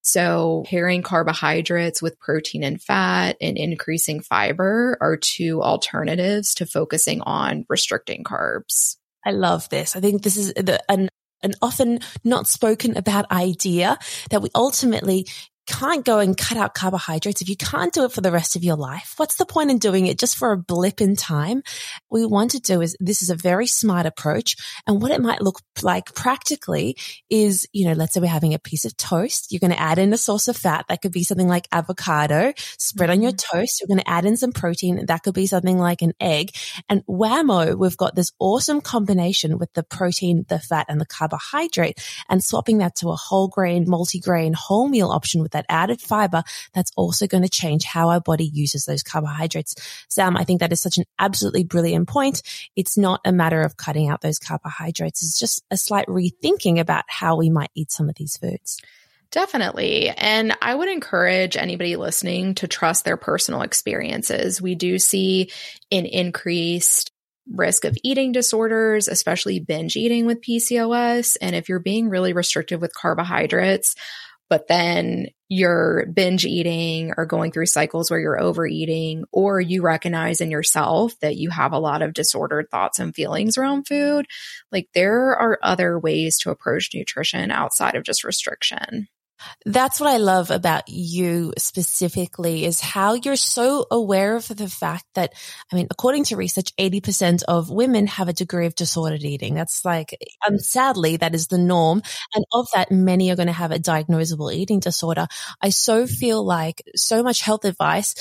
So 0.03 0.65
pairing 0.67 1.03
carbohydrates 1.03 2.01
with 2.01 2.19
protein 2.19 2.65
and 2.65 2.81
fat 2.81 3.37
and 3.41 3.59
increasing 3.59 4.21
fiber 4.21 4.97
are 5.01 5.17
two 5.17 5.63
alternatives 5.63 6.55
to 6.55 6.67
focusing 6.67 7.21
on 7.23 7.67
restricting 7.69 8.25
carbs. 8.25 8.97
I 9.25 9.33
love 9.33 9.69
this. 9.69 9.97
I 9.97 10.01
think 10.01 10.23
this 10.23 10.37
is 10.37 10.55
the, 10.55 10.81
an 10.91 11.11
an 11.43 11.55
often 11.63 12.01
not 12.23 12.47
spoken 12.47 12.97
about 12.97 13.31
idea 13.31 13.99
that 14.31 14.43
we 14.43 14.51
ultimately 14.55 15.27
can't 15.71 16.05
go 16.05 16.19
and 16.19 16.37
cut 16.37 16.59
out 16.59 16.75
carbohydrates, 16.75 17.41
if 17.41 17.49
you 17.49 17.57
can't 17.57 17.93
do 17.93 18.05
it 18.05 18.13
for 18.13 18.21
the 18.21 18.33
rest 18.33 18.57
of 18.57 18.65
your 18.65 18.77
life, 18.77 19.15
what's 19.17 19.37
the 19.37 19.47
point 19.47 19.71
in 19.71 19.79
doing 19.79 20.07
it 20.07 20.19
just 20.19 20.37
for 20.37 20.53
a 20.53 20.57
blip 20.59 21.01
in 21.01 21.17
time? 21.17 21.63
What 22.09 22.21
we 22.21 22.27
want 22.27 22.51
to 22.53 22.61
do 22.61 22.81
is 22.81 22.97
this 22.99 23.23
is 23.23 23.31
a 23.31 23.37
very 23.37 23.67
smart 23.67 24.05
approach. 24.05 24.57
And 24.87 25.01
what 25.01 25.13
it 25.13 25.21
might 25.21 25.41
look 25.41 25.61
like 25.83 26.13
practically 26.15 26.97
is, 27.31 27.67
you 27.73 27.87
know, 27.87 27.93
let's 27.93 28.15
say 28.15 28.21
we're 28.21 28.27
having 28.27 28.55
a 28.55 28.59
piece 28.59 28.85
of 28.85 28.97
toast. 28.97 29.53
You're 29.53 29.61
going 29.61 29.73
to 29.73 29.81
add 29.81 29.99
in 29.99 30.13
a 30.13 30.19
source 30.19 30.49
of 30.49 30.57
fat. 30.57 30.87
That 30.89 31.03
could 31.03 31.13
be 31.13 31.25
something 31.25 31.49
like 31.49 31.69
avocado 31.73 32.53
spread 32.57 33.11
on 33.11 33.23
your 33.23 33.33
mm-hmm. 33.33 33.59
toast. 33.59 33.81
You're 33.81 33.89
going 33.89 34.05
to 34.05 34.11
add 34.11 34.25
in 34.25 34.37
some 34.37 34.53
protein. 34.53 35.07
That 35.07 35.23
could 35.23 35.35
be 35.35 35.47
something 35.47 35.79
like 35.79 36.03
an 36.03 36.13
egg. 36.21 36.51
And 36.89 37.05
whammo, 37.07 37.79
we've 37.79 37.97
got 37.97 38.17
this 38.17 38.33
awesome 38.39 38.81
combination 38.81 39.59
with 39.59 39.73
the 39.75 39.85
protein, 39.85 40.45
the 40.49 40.59
fat 40.59 40.87
and 40.89 41.01
the 41.01 41.07
carbohydrate 41.07 41.99
and 42.29 42.43
swapping 42.43 42.79
that 42.79 42.97
to 42.97 43.11
a 43.11 43.17
whole 43.17 43.49
grain, 43.49 43.85
multi-grain, 43.87 44.53
whole 44.53 44.89
meal 44.89 45.11
option 45.11 45.43
with 45.43 45.53
that 45.53 45.60
that 45.61 45.67
added 45.69 46.01
fiber 46.01 46.43
that's 46.73 46.93
also 46.97 47.27
going 47.27 47.43
to 47.43 47.49
change 47.49 47.85
how 47.85 48.09
our 48.09 48.21
body 48.21 48.45
uses 48.45 48.85
those 48.85 49.03
carbohydrates. 49.03 49.75
Sam, 50.09 50.37
I 50.37 50.45
think 50.45 50.61
that 50.61 50.73
is 50.73 50.81
such 50.81 50.99
an 50.99 51.05
absolutely 51.19 51.65
brilliant 51.65 52.09
point. 52.09 52.43
It's 52.77 52.97
not 52.97 53.21
a 53.25 53.33
matter 53.33 53.61
of 53.63 53.77
cutting 53.77 54.09
out 54.09 54.21
those 54.21 54.39
carbohydrates. 54.39 55.23
It's 55.23 55.39
just 55.39 55.63
a 55.71 55.77
slight 55.77 56.07
rethinking 56.07 56.79
about 56.79 57.05
how 57.09 57.37
we 57.37 57.51
might 57.51 57.71
eat 57.75 57.93
some 57.93 58.09
of 58.09 58.15
these 58.17 58.37
foods. 58.37 58.81
Definitely. 59.31 60.09
And 60.09 60.57
I 60.61 60.75
would 60.75 60.89
encourage 60.89 61.57
anybody 61.57 61.95
listening 61.95 62.57
to 62.57 62.67
trust 62.67 63.05
their 63.05 63.17
personal 63.17 63.63
experiences. 63.63 64.61
We 64.61 64.75
do 64.75 64.99
see 64.99 65.53
an 65.93 66.07
increased 66.07 67.13
risk 67.53 67.85
of 67.85 67.97
eating 68.03 68.33
disorders, 68.33 69.07
especially 69.07 69.61
binge 69.61 69.97
eating 69.97 70.27
with 70.27 70.41
PCOS. 70.41 71.37
And 71.41 71.55
if 71.55 71.69
you're 71.69 71.79
being 71.79 72.09
really 72.09 72.33
restrictive 72.33 72.81
with 72.81 72.95
carbohydrates, 72.95 73.95
but 74.49 74.67
then 74.67 75.29
you're 75.51 76.07
binge 76.07 76.47
eating 76.47 77.13
or 77.17 77.27
going 77.27 77.51
through 77.51 77.67
cycles 77.67 78.09
where 78.09 78.21
you're 78.21 78.41
overeating, 78.41 79.25
or 79.33 79.61
you 79.61 79.83
recognize 79.83 80.41
in 80.41 80.51
yourself 80.51 81.19
that 81.21 81.37
you 81.37 81.51
have 81.51 81.73
a 81.73 81.79
lot 81.79 82.03
of 82.03 82.13
disordered 82.15 82.71
thoughts 82.71 83.01
and 83.01 83.15
feelings 83.15 83.59
around 83.59 83.87
food, 83.89 84.27
like 84.71 84.89
there 84.95 85.37
are 85.37 85.59
other 85.61 85.99
ways 85.99 86.39
to 86.39 86.51
approach 86.51 86.91
nutrition 86.95 87.51
outside 87.51 87.97
of 87.97 88.05
just 88.05 88.23
restriction. 88.23 89.09
That's 89.65 90.01
what 90.01 90.11
I 90.11 90.19
love 90.19 90.51
about 90.51 90.89
you 90.89 91.53
specifically 91.59 92.65
is 92.65 92.81
how 92.81 93.15
you're 93.15 93.37
so 93.37 93.87
aware 93.91 94.37
of 94.37 94.49
the 94.49 94.69
fact 94.69 95.05
that, 95.15 95.33
I 95.73 95.77
mean, 95.77 95.87
according 95.91 96.25
to 96.25 96.37
research, 96.37 96.75
80% 96.77 97.43
of 97.49 97.71
women 97.71 98.07
have 98.07 98.29
a 98.29 98.33
degree 98.33 98.67
of 98.67 98.75
disordered 98.75 99.23
eating. 99.23 99.55
That's 99.55 99.85
like, 99.85 100.17
and 100.47 100.61
sadly, 100.61 101.17
that 101.19 101.35
is 101.35 101.49
the 101.49 101.59
norm. 101.59 102.03
And 102.35 102.45
of 102.53 102.69
that, 102.75 102.91
many 102.91 103.31
are 103.31 103.37
going 103.37 103.47
to 103.47 103.53
have 103.53 103.73
a 103.73 103.79
diagnosable 103.79 104.53
eating 104.53 104.81
disorder. 104.81 105.27
I 105.61 105.71
so 105.71 106.07
feel 106.07 106.45
like 106.45 106.83
so 106.97 107.23
much 107.23 107.43
health 107.43 107.65
advice 107.65 108.15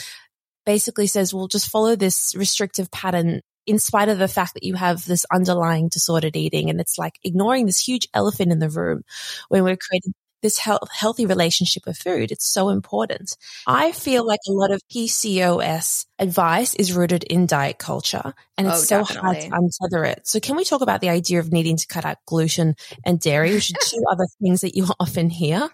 basically 0.66 1.08
says, 1.08 1.34
well, 1.34 1.48
just 1.48 1.70
follow 1.70 1.96
this 1.96 2.36
restrictive 2.36 2.92
pattern 2.92 3.42
in 3.66 3.78
spite 3.78 4.10
of 4.10 4.18
the 4.18 4.28
fact 4.28 4.56
that 4.56 4.64
you 4.64 4.74
have 4.74 5.06
this 5.06 5.26
underlying 5.32 5.90
disordered 5.90 6.36
eating. 6.36 6.70
And 6.70 6.82
it's 6.82 6.98
like 6.98 7.20
ignoring 7.24 7.66
this 7.66 7.80
huge 7.80 8.08
elephant 8.14 8.52
in 8.52 8.60
the 8.60 8.70
room 8.70 9.04
when 9.50 9.64
we're 9.64 9.78
creating 9.78 10.14
this 10.42 10.58
health, 10.58 10.90
healthy 10.92 11.26
relationship 11.26 11.84
with 11.86 11.98
food. 11.98 12.32
It's 12.32 12.48
so 12.48 12.70
important. 12.70 13.36
I 13.68 13.92
feel 13.92 14.26
like 14.26 14.40
a 14.48 14.52
lot 14.52 14.72
of 14.72 14.82
PCOS 14.92 16.06
advice 16.18 16.74
is 16.76 16.94
rooted 16.94 17.24
in 17.24 17.46
diet 17.46 17.78
culture 17.78 18.34
and 18.58 18.68
it's 18.68 18.92
oh, 18.92 19.04
so 19.04 19.20
hard 19.20 19.40
to 19.42 19.50
untether 19.50 20.08
it. 20.08 20.28
So 20.28 20.40
can 20.40 20.56
we 20.56 20.64
talk 20.64 20.82
about 20.82 21.02
the 21.02 21.10
idea 21.10 21.40
of 21.40 21.52
needing 21.52 21.78
to 21.78 21.88
cut 21.88 22.06
out 22.06 22.18
gluten 22.26 22.76
and 23.06 23.20
dairy, 23.20 23.54
which 23.54 23.72
are 23.72 23.80
two 23.82 24.04
other 24.12 24.28
things 24.42 24.62
that 24.62 24.76
you 24.76 24.88
often 25.00 25.30
hear? 25.30 25.70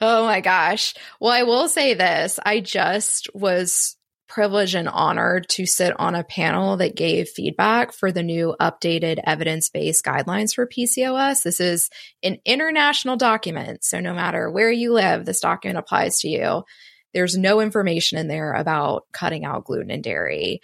Oh 0.00 0.24
my 0.24 0.40
gosh. 0.40 0.94
Well, 1.20 1.32
I 1.32 1.42
will 1.42 1.68
say 1.68 1.94
this. 1.94 2.38
I 2.44 2.60
just 2.60 3.28
was 3.34 3.97
privilege 4.28 4.74
and 4.74 4.88
honor 4.88 5.40
to 5.40 5.66
sit 5.66 5.98
on 5.98 6.14
a 6.14 6.24
panel 6.24 6.76
that 6.76 6.94
gave 6.94 7.28
feedback 7.28 7.92
for 7.92 8.12
the 8.12 8.22
new 8.22 8.54
updated 8.60 9.20
evidence 9.24 9.70
based 9.70 10.04
guidelines 10.04 10.54
for 10.54 10.66
PCOS. 10.66 11.42
This 11.42 11.60
is 11.60 11.90
an 12.22 12.38
international 12.44 13.16
document. 13.16 13.82
So, 13.82 14.00
no 14.00 14.14
matter 14.14 14.50
where 14.50 14.70
you 14.70 14.92
live, 14.92 15.24
this 15.24 15.40
document 15.40 15.78
applies 15.78 16.20
to 16.20 16.28
you. 16.28 16.64
There's 17.14 17.36
no 17.36 17.60
information 17.60 18.18
in 18.18 18.28
there 18.28 18.52
about 18.52 19.04
cutting 19.12 19.44
out 19.44 19.64
gluten 19.64 19.90
and 19.90 20.04
dairy. 20.04 20.60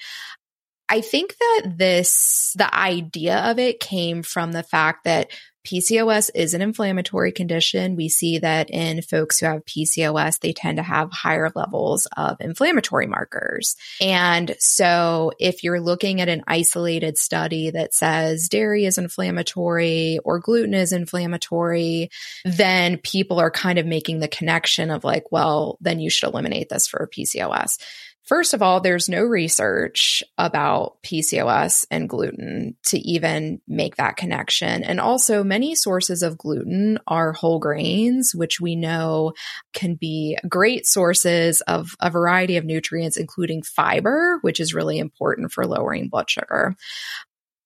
I 0.88 1.00
think 1.00 1.36
that 1.38 1.74
this, 1.76 2.52
the 2.56 2.72
idea 2.72 3.50
of 3.50 3.58
it 3.58 3.80
came 3.80 4.22
from 4.22 4.52
the 4.52 4.62
fact 4.62 5.04
that 5.04 5.30
PCOS 5.66 6.30
is 6.34 6.54
an 6.54 6.62
inflammatory 6.62 7.32
condition. 7.32 7.96
We 7.96 8.08
see 8.08 8.38
that 8.38 8.70
in 8.70 9.02
folks 9.02 9.40
who 9.40 9.46
have 9.46 9.64
PCOS, 9.64 10.40
they 10.40 10.52
tend 10.52 10.76
to 10.76 10.82
have 10.82 11.10
higher 11.12 11.50
levels 11.54 12.06
of 12.16 12.36
inflammatory 12.40 13.06
markers. 13.06 13.76
And 14.00 14.54
so 14.58 15.32
if 15.38 15.64
you're 15.64 15.80
looking 15.80 16.20
at 16.20 16.28
an 16.28 16.44
isolated 16.46 17.16
study 17.18 17.70
that 17.70 17.94
says 17.94 18.48
dairy 18.48 18.84
is 18.84 18.98
inflammatory 18.98 20.18
or 20.24 20.38
gluten 20.38 20.74
is 20.74 20.92
inflammatory, 20.92 22.10
then 22.44 22.98
people 22.98 23.40
are 23.40 23.50
kind 23.50 23.78
of 23.78 23.86
making 23.86 24.20
the 24.20 24.28
connection 24.28 24.90
of 24.90 25.04
like, 25.04 25.32
well, 25.32 25.78
then 25.80 25.98
you 25.98 26.10
should 26.10 26.28
eliminate 26.28 26.68
this 26.68 26.86
for 26.86 27.08
PCOS. 27.12 27.78
First 28.24 28.54
of 28.54 28.62
all, 28.62 28.80
there's 28.80 29.08
no 29.08 29.22
research 29.22 30.22
about 30.38 30.96
PCOS 31.02 31.84
and 31.90 32.08
gluten 32.08 32.74
to 32.84 32.98
even 32.98 33.60
make 33.68 33.96
that 33.96 34.16
connection. 34.16 34.82
And 34.82 34.98
also, 34.98 35.44
many 35.44 35.74
sources 35.74 36.22
of 36.22 36.38
gluten 36.38 36.98
are 37.06 37.34
whole 37.34 37.58
grains, 37.58 38.34
which 38.34 38.60
we 38.60 38.76
know 38.76 39.34
can 39.74 39.94
be 39.94 40.38
great 40.48 40.86
sources 40.86 41.60
of 41.62 41.94
a 42.00 42.10
variety 42.10 42.56
of 42.56 42.64
nutrients, 42.64 43.18
including 43.18 43.62
fiber, 43.62 44.38
which 44.40 44.58
is 44.58 44.72
really 44.72 44.98
important 44.98 45.52
for 45.52 45.66
lowering 45.66 46.08
blood 46.08 46.30
sugar. 46.30 46.76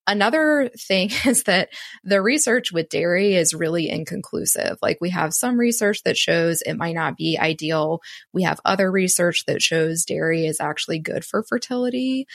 Another 0.09 0.71
thing 0.75 1.11
is 1.25 1.43
that 1.43 1.69
the 2.03 2.21
research 2.21 2.71
with 2.71 2.89
dairy 2.89 3.35
is 3.35 3.53
really 3.53 3.89
inconclusive. 3.89 4.77
Like 4.81 4.97
we 4.99 5.11
have 5.11 5.33
some 5.35 5.57
research 5.57 6.01
that 6.03 6.17
shows 6.17 6.63
it 6.63 6.77
might 6.77 6.95
not 6.95 7.15
be 7.15 7.37
ideal. 7.39 7.99
We 8.33 8.43
have 8.43 8.59
other 8.65 8.91
research 8.91 9.45
that 9.45 9.61
shows 9.61 10.05
dairy 10.05 10.47
is 10.47 10.59
actually 10.59 10.99
good 10.99 11.23
for 11.23 11.43
fertility. 11.43 12.25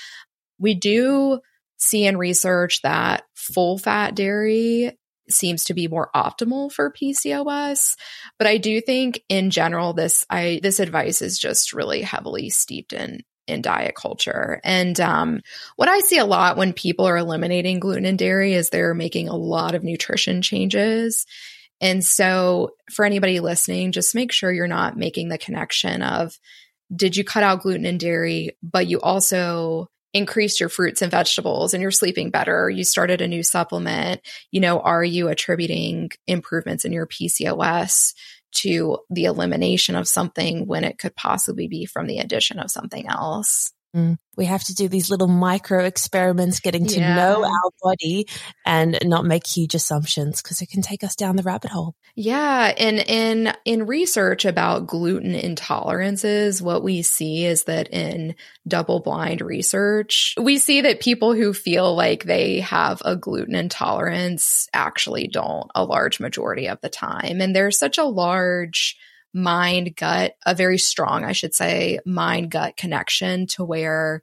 We 0.58 0.74
do 0.74 1.40
see 1.76 2.06
in 2.06 2.16
research 2.16 2.80
that 2.82 3.24
full 3.34 3.76
fat 3.76 4.14
dairy 4.14 4.96
seems 5.28 5.64
to 5.64 5.74
be 5.74 5.88
more 5.88 6.10
optimal 6.14 6.70
for 6.70 6.92
PCOS. 6.92 7.96
But 8.38 8.46
I 8.46 8.58
do 8.58 8.80
think 8.80 9.22
in 9.28 9.50
general, 9.50 9.94
this 9.94 10.24
I 10.30 10.60
this 10.62 10.78
advice 10.78 11.22
is 11.22 11.38
just 11.38 11.72
really 11.72 12.02
heavily 12.02 12.50
steeped 12.50 12.92
in 12.92 13.22
in 13.46 13.62
diet 13.62 13.94
culture. 13.94 14.60
And 14.64 14.98
um, 15.00 15.40
what 15.76 15.88
I 15.88 16.00
see 16.00 16.18
a 16.18 16.24
lot 16.24 16.56
when 16.56 16.72
people 16.72 17.06
are 17.06 17.16
eliminating 17.16 17.80
gluten 17.80 18.04
and 18.04 18.18
dairy 18.18 18.54
is 18.54 18.70
they're 18.70 18.94
making 18.94 19.28
a 19.28 19.36
lot 19.36 19.74
of 19.74 19.84
nutrition 19.84 20.42
changes. 20.42 21.26
And 21.80 22.04
so, 22.04 22.70
for 22.92 23.04
anybody 23.04 23.40
listening, 23.40 23.92
just 23.92 24.14
make 24.14 24.32
sure 24.32 24.52
you're 24.52 24.66
not 24.66 24.96
making 24.96 25.28
the 25.28 25.38
connection 25.38 26.02
of 26.02 26.38
did 26.94 27.16
you 27.16 27.24
cut 27.24 27.42
out 27.42 27.62
gluten 27.62 27.86
and 27.86 27.98
dairy, 27.98 28.56
but 28.62 28.86
you 28.86 29.00
also 29.00 29.88
increased 30.14 30.60
your 30.60 30.68
fruits 30.68 31.02
and 31.02 31.10
vegetables 31.10 31.74
and 31.74 31.82
you're 31.82 31.90
sleeping 31.90 32.30
better, 32.30 32.70
you 32.70 32.84
started 32.84 33.20
a 33.20 33.26
new 33.26 33.42
supplement, 33.42 34.20
you 34.52 34.60
know, 34.60 34.78
are 34.78 35.02
you 35.02 35.28
attributing 35.28 36.10
improvements 36.28 36.84
in 36.84 36.92
your 36.92 37.06
PCOS 37.06 38.14
to 38.54 38.98
the 39.10 39.24
elimination 39.24 39.96
of 39.96 40.08
something 40.08 40.66
when 40.66 40.84
it 40.84 40.98
could 40.98 41.14
possibly 41.16 41.68
be 41.68 41.84
from 41.84 42.06
the 42.06 42.18
addition 42.18 42.58
of 42.58 42.70
something 42.70 43.06
else. 43.08 43.72
Mm. 43.94 44.18
We 44.36 44.46
have 44.46 44.64
to 44.64 44.74
do 44.74 44.88
these 44.88 45.10
little 45.10 45.28
micro 45.28 45.84
experiments, 45.84 46.58
getting 46.58 46.86
to 46.86 46.98
yeah. 46.98 47.14
know 47.14 47.44
our 47.44 47.70
body 47.80 48.26
and 48.66 48.98
not 49.04 49.24
make 49.24 49.46
huge 49.46 49.76
assumptions 49.76 50.42
because 50.42 50.60
it 50.60 50.68
can 50.68 50.82
take 50.82 51.04
us 51.04 51.14
down 51.14 51.36
the 51.36 51.44
rabbit 51.44 51.70
hole. 51.70 51.94
Yeah. 52.16 52.74
And 52.76 52.98
in, 52.98 53.52
in 53.64 53.86
research 53.86 54.44
about 54.44 54.88
gluten 54.88 55.34
intolerances, 55.34 56.60
what 56.60 56.82
we 56.82 57.02
see 57.02 57.44
is 57.44 57.64
that 57.64 57.88
in 57.92 58.34
double 58.66 58.98
blind 58.98 59.40
research, 59.40 60.34
we 60.40 60.58
see 60.58 60.80
that 60.80 61.00
people 61.00 61.34
who 61.34 61.52
feel 61.52 61.94
like 61.94 62.24
they 62.24 62.60
have 62.60 63.00
a 63.04 63.14
gluten 63.14 63.54
intolerance 63.54 64.68
actually 64.72 65.28
don't 65.28 65.70
a 65.74 65.84
large 65.84 66.18
majority 66.18 66.68
of 66.68 66.80
the 66.80 66.88
time. 66.88 67.40
And 67.40 67.54
there's 67.54 67.78
such 67.78 67.98
a 67.98 68.04
large 68.04 68.96
mind 69.34 69.96
gut, 69.96 70.36
a 70.46 70.54
very 70.54 70.78
strong, 70.78 71.24
I 71.24 71.32
should 71.32 71.54
say, 71.54 71.98
mind 72.06 72.50
gut 72.50 72.76
connection 72.76 73.46
to 73.48 73.64
where 73.64 74.22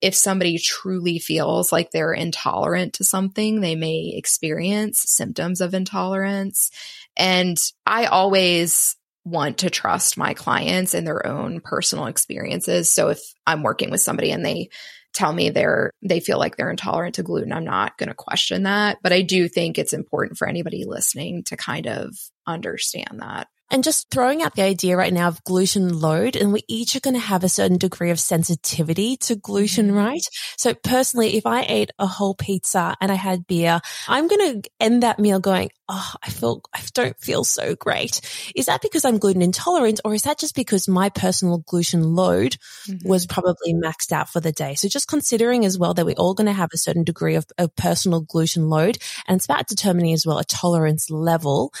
if 0.00 0.14
somebody 0.14 0.58
truly 0.58 1.18
feels 1.18 1.72
like 1.72 1.90
they're 1.90 2.12
intolerant 2.12 2.94
to 2.94 3.04
something, 3.04 3.60
they 3.60 3.74
may 3.74 4.12
experience 4.14 5.04
symptoms 5.06 5.60
of 5.60 5.74
intolerance. 5.74 6.70
And 7.16 7.58
I 7.86 8.06
always 8.06 8.96
want 9.24 9.58
to 9.58 9.70
trust 9.70 10.16
my 10.16 10.34
clients 10.34 10.94
and 10.94 11.06
their 11.06 11.26
own 11.26 11.60
personal 11.60 12.06
experiences. 12.06 12.92
So 12.92 13.08
if 13.08 13.20
I'm 13.46 13.62
working 13.62 13.90
with 13.90 14.00
somebody 14.00 14.30
and 14.30 14.44
they 14.44 14.68
tell 15.12 15.32
me 15.32 15.50
they're 15.50 15.90
they 16.02 16.20
feel 16.20 16.38
like 16.38 16.56
they're 16.56 16.70
intolerant 16.70 17.16
to 17.16 17.22
gluten, 17.22 17.52
I'm 17.52 17.64
not 17.64 17.96
going 17.98 18.10
to 18.10 18.14
question 18.14 18.64
that, 18.64 18.98
but 19.02 19.12
I 19.12 19.22
do 19.22 19.48
think 19.48 19.78
it's 19.78 19.94
important 19.94 20.38
for 20.38 20.46
anybody 20.46 20.84
listening 20.86 21.42
to 21.44 21.56
kind 21.56 21.86
of 21.88 22.14
understand 22.46 23.20
that. 23.20 23.48
And 23.70 23.82
just 23.82 24.10
throwing 24.10 24.42
out 24.42 24.54
the 24.54 24.62
idea 24.62 24.96
right 24.96 25.12
now 25.12 25.28
of 25.28 25.42
gluten 25.42 25.98
load, 25.98 26.36
and 26.36 26.52
we 26.52 26.62
each 26.68 26.94
are 26.94 27.00
going 27.00 27.14
to 27.14 27.20
have 27.20 27.42
a 27.42 27.48
certain 27.48 27.78
degree 27.78 28.10
of 28.10 28.20
sensitivity 28.20 29.16
to 29.18 29.34
gluten, 29.34 29.88
mm-hmm. 29.88 29.96
right? 29.96 30.22
So 30.56 30.72
personally, 30.74 31.36
if 31.36 31.46
I 31.46 31.62
ate 31.62 31.90
a 31.98 32.06
whole 32.06 32.34
pizza 32.34 32.96
and 33.00 33.10
I 33.10 33.16
had 33.16 33.46
beer, 33.46 33.80
I'm 34.06 34.28
going 34.28 34.62
to 34.62 34.70
end 34.78 35.02
that 35.02 35.18
meal 35.18 35.40
going, 35.40 35.70
Oh, 35.88 36.14
I 36.20 36.30
feel, 36.30 36.62
I 36.74 36.80
don't 36.94 37.16
feel 37.20 37.44
so 37.44 37.76
great. 37.76 38.20
Is 38.56 38.66
that 38.66 38.82
because 38.82 39.04
I'm 39.04 39.18
gluten 39.18 39.40
intolerant 39.40 40.00
or 40.04 40.14
is 40.14 40.22
that 40.22 40.36
just 40.36 40.56
because 40.56 40.88
my 40.88 41.10
personal 41.10 41.58
gluten 41.58 42.02
load 42.02 42.56
mm-hmm. 42.88 43.08
was 43.08 43.24
probably 43.24 43.72
maxed 43.72 44.10
out 44.10 44.28
for 44.28 44.40
the 44.40 44.50
day? 44.50 44.74
So 44.74 44.88
just 44.88 45.06
considering 45.06 45.64
as 45.64 45.78
well 45.78 45.94
that 45.94 46.04
we're 46.04 46.16
all 46.16 46.34
going 46.34 46.48
to 46.48 46.52
have 46.52 46.70
a 46.74 46.78
certain 46.78 47.04
degree 47.04 47.36
of, 47.36 47.46
of 47.56 47.74
personal 47.76 48.20
gluten 48.20 48.68
load 48.68 48.98
and 49.28 49.36
it's 49.36 49.44
about 49.44 49.68
determining 49.68 50.12
as 50.12 50.26
well 50.26 50.38
a 50.38 50.44
tolerance 50.44 51.08
level 51.08 51.72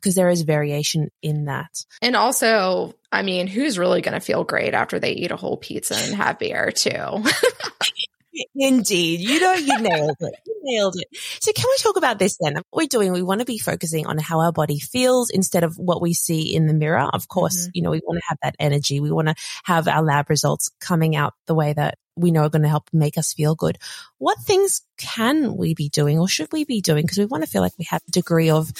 because 0.00 0.14
there 0.14 0.30
is 0.30 0.42
variation 0.42 1.10
in 1.22 1.46
that. 1.46 1.84
And 2.00 2.16
also, 2.16 2.94
I 3.12 3.22
mean, 3.22 3.46
who's 3.46 3.78
really 3.78 4.00
going 4.00 4.14
to 4.14 4.20
feel 4.20 4.44
great 4.44 4.74
after 4.74 4.98
they 4.98 5.12
eat 5.12 5.30
a 5.30 5.36
whole 5.36 5.56
pizza 5.56 5.96
and 5.96 6.14
have 6.14 6.38
beer 6.38 6.70
too? 6.70 7.24
Indeed. 8.54 9.20
You 9.20 9.40
know, 9.40 9.52
you 9.54 9.80
nailed 9.80 10.16
it. 10.20 10.34
You 10.46 10.60
nailed 10.62 10.96
it. 10.96 11.08
So 11.40 11.52
can 11.52 11.64
we 11.68 11.76
talk 11.78 11.96
about 11.96 12.18
this 12.18 12.38
then? 12.40 12.54
What 12.54 12.64
we're 12.72 12.86
doing, 12.86 13.12
we 13.12 13.22
want 13.22 13.40
to 13.40 13.44
be 13.44 13.58
focusing 13.58 14.06
on 14.06 14.18
how 14.18 14.40
our 14.40 14.52
body 14.52 14.78
feels 14.78 15.30
instead 15.30 15.64
of 15.64 15.76
what 15.76 16.00
we 16.00 16.14
see 16.14 16.54
in 16.54 16.66
the 16.66 16.74
mirror. 16.74 17.08
Of 17.12 17.28
course, 17.28 17.62
mm-hmm. 17.62 17.70
you 17.74 17.82
know, 17.82 17.90
we 17.90 18.00
want 18.04 18.20
to 18.20 18.26
have 18.28 18.38
that 18.42 18.56
energy. 18.58 19.00
We 19.00 19.10
want 19.10 19.28
to 19.28 19.34
have 19.64 19.88
our 19.88 20.02
lab 20.02 20.30
results 20.30 20.70
coming 20.80 21.16
out 21.16 21.34
the 21.46 21.54
way 21.54 21.72
that 21.72 21.98
we 22.16 22.30
know 22.30 22.42
are 22.42 22.50
going 22.50 22.62
to 22.62 22.68
help 22.68 22.88
make 22.92 23.18
us 23.18 23.32
feel 23.32 23.54
good. 23.54 23.78
What 24.18 24.38
things 24.38 24.82
can 24.98 25.56
we 25.56 25.74
be 25.74 25.88
doing 25.88 26.18
or 26.18 26.28
should 26.28 26.52
we 26.52 26.64
be 26.64 26.80
doing? 26.80 27.02
Because 27.02 27.18
we 27.18 27.24
want 27.24 27.44
to 27.44 27.50
feel 27.50 27.62
like 27.62 27.78
we 27.78 27.86
have 27.90 28.02
a 28.06 28.10
degree 28.10 28.50
of 28.50 28.70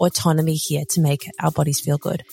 autonomy 0.00 0.54
here 0.54 0.84
to 0.90 1.00
make 1.00 1.30
our 1.40 1.50
bodies 1.50 1.80
feel 1.80 1.98
good. 1.98 2.24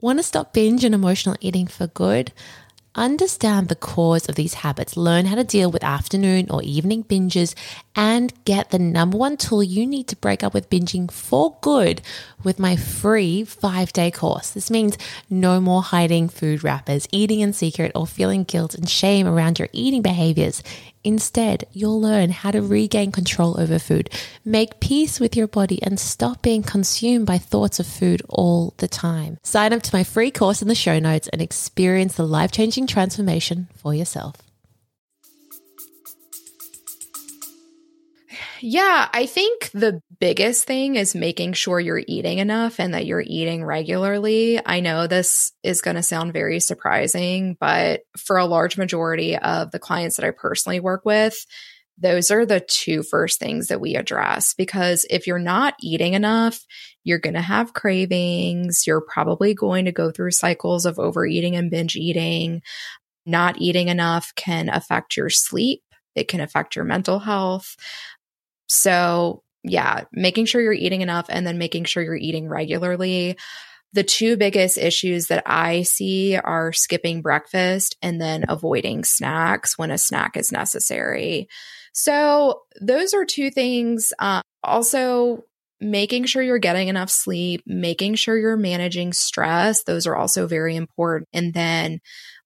Want 0.00 0.18
to 0.18 0.22
stop 0.22 0.54
binge 0.54 0.82
and 0.82 0.94
emotional 0.94 1.36
eating 1.40 1.66
for 1.66 1.86
good? 1.86 2.32
Understand 2.94 3.68
the 3.68 3.76
cause 3.76 4.28
of 4.28 4.34
these 4.34 4.54
habits, 4.54 4.96
learn 4.96 5.26
how 5.26 5.36
to 5.36 5.44
deal 5.44 5.70
with 5.70 5.84
afternoon 5.84 6.50
or 6.50 6.62
evening 6.62 7.04
binges, 7.04 7.54
and 8.00 8.32
get 8.46 8.70
the 8.70 8.78
number 8.78 9.18
one 9.18 9.36
tool 9.36 9.62
you 9.62 9.86
need 9.86 10.08
to 10.08 10.16
break 10.16 10.42
up 10.42 10.54
with 10.54 10.70
binging 10.70 11.10
for 11.10 11.58
good 11.60 12.00
with 12.42 12.58
my 12.58 12.74
free 12.74 13.44
five 13.44 13.92
day 13.92 14.10
course. 14.10 14.48
This 14.50 14.70
means 14.70 14.96
no 15.28 15.60
more 15.60 15.82
hiding 15.82 16.30
food 16.30 16.64
wrappers, 16.64 17.06
eating 17.12 17.40
in 17.40 17.52
secret, 17.52 17.92
or 17.94 18.06
feeling 18.06 18.44
guilt 18.44 18.74
and 18.74 18.88
shame 18.88 19.26
around 19.26 19.58
your 19.58 19.68
eating 19.74 20.00
behaviors. 20.00 20.62
Instead, 21.04 21.64
you'll 21.72 22.00
learn 22.00 22.30
how 22.30 22.50
to 22.50 22.62
regain 22.62 23.12
control 23.12 23.60
over 23.60 23.78
food, 23.78 24.08
make 24.46 24.80
peace 24.80 25.20
with 25.20 25.36
your 25.36 25.46
body, 25.46 25.78
and 25.82 26.00
stop 26.00 26.40
being 26.40 26.62
consumed 26.62 27.26
by 27.26 27.36
thoughts 27.36 27.78
of 27.78 27.86
food 27.86 28.22
all 28.30 28.72
the 28.78 28.88
time. 28.88 29.36
Sign 29.42 29.74
up 29.74 29.82
to 29.82 29.94
my 29.94 30.04
free 30.04 30.30
course 30.30 30.62
in 30.62 30.68
the 30.68 30.74
show 30.74 30.98
notes 30.98 31.28
and 31.28 31.42
experience 31.42 32.14
the 32.14 32.26
life 32.26 32.50
changing 32.50 32.86
transformation 32.86 33.68
for 33.76 33.92
yourself. 33.92 34.49
Yeah, 38.62 39.08
I 39.12 39.26
think 39.26 39.70
the 39.70 40.02
biggest 40.18 40.64
thing 40.64 40.96
is 40.96 41.14
making 41.14 41.54
sure 41.54 41.80
you're 41.80 42.02
eating 42.06 42.38
enough 42.38 42.78
and 42.78 42.92
that 42.92 43.06
you're 43.06 43.24
eating 43.26 43.64
regularly. 43.64 44.60
I 44.64 44.80
know 44.80 45.06
this 45.06 45.52
is 45.62 45.80
going 45.80 45.96
to 45.96 46.02
sound 46.02 46.32
very 46.34 46.60
surprising, 46.60 47.56
but 47.58 48.02
for 48.18 48.36
a 48.36 48.44
large 48.44 48.76
majority 48.76 49.36
of 49.36 49.70
the 49.70 49.78
clients 49.78 50.16
that 50.16 50.26
I 50.26 50.30
personally 50.30 50.78
work 50.78 51.06
with, 51.06 51.46
those 51.96 52.30
are 52.30 52.44
the 52.44 52.60
two 52.60 53.02
first 53.02 53.38
things 53.38 53.68
that 53.68 53.80
we 53.80 53.94
address 53.94 54.54
because 54.54 55.06
if 55.08 55.26
you're 55.26 55.38
not 55.38 55.74
eating 55.80 56.14
enough, 56.14 56.64
you're 57.04 57.18
going 57.18 57.34
to 57.34 57.40
have 57.40 57.74
cravings. 57.74 58.86
You're 58.86 59.02
probably 59.02 59.54
going 59.54 59.86
to 59.86 59.92
go 59.92 60.10
through 60.10 60.32
cycles 60.32 60.86
of 60.86 60.98
overeating 60.98 61.56
and 61.56 61.70
binge 61.70 61.96
eating. 61.96 62.62
Not 63.24 63.60
eating 63.60 63.88
enough 63.88 64.34
can 64.34 64.68
affect 64.68 65.16
your 65.16 65.30
sleep. 65.30 65.82
It 66.14 66.28
can 66.28 66.40
affect 66.40 66.74
your 66.74 66.84
mental 66.84 67.20
health. 67.20 67.76
So, 68.72 69.42
yeah, 69.64 70.04
making 70.12 70.46
sure 70.46 70.60
you're 70.60 70.72
eating 70.72 71.00
enough 71.00 71.26
and 71.28 71.44
then 71.44 71.58
making 71.58 71.84
sure 71.84 72.04
you're 72.04 72.14
eating 72.14 72.48
regularly. 72.48 73.36
The 73.92 74.04
two 74.04 74.36
biggest 74.36 74.78
issues 74.78 75.26
that 75.26 75.42
I 75.44 75.82
see 75.82 76.36
are 76.36 76.72
skipping 76.72 77.20
breakfast 77.20 77.96
and 78.00 78.20
then 78.20 78.44
avoiding 78.48 79.02
snacks 79.02 79.76
when 79.76 79.90
a 79.90 79.98
snack 79.98 80.36
is 80.36 80.52
necessary. 80.52 81.48
So, 81.92 82.62
those 82.80 83.12
are 83.12 83.24
two 83.24 83.50
things. 83.50 84.12
Uh, 84.20 84.42
also, 84.62 85.42
making 85.80 86.26
sure 86.26 86.42
you're 86.42 86.58
getting 86.58 86.86
enough 86.86 87.10
sleep, 87.10 87.62
making 87.66 88.14
sure 88.14 88.38
you're 88.38 88.56
managing 88.56 89.12
stress. 89.12 89.82
Those 89.82 90.06
are 90.06 90.14
also 90.14 90.46
very 90.46 90.76
important. 90.76 91.28
And 91.32 91.54
then 91.54 92.00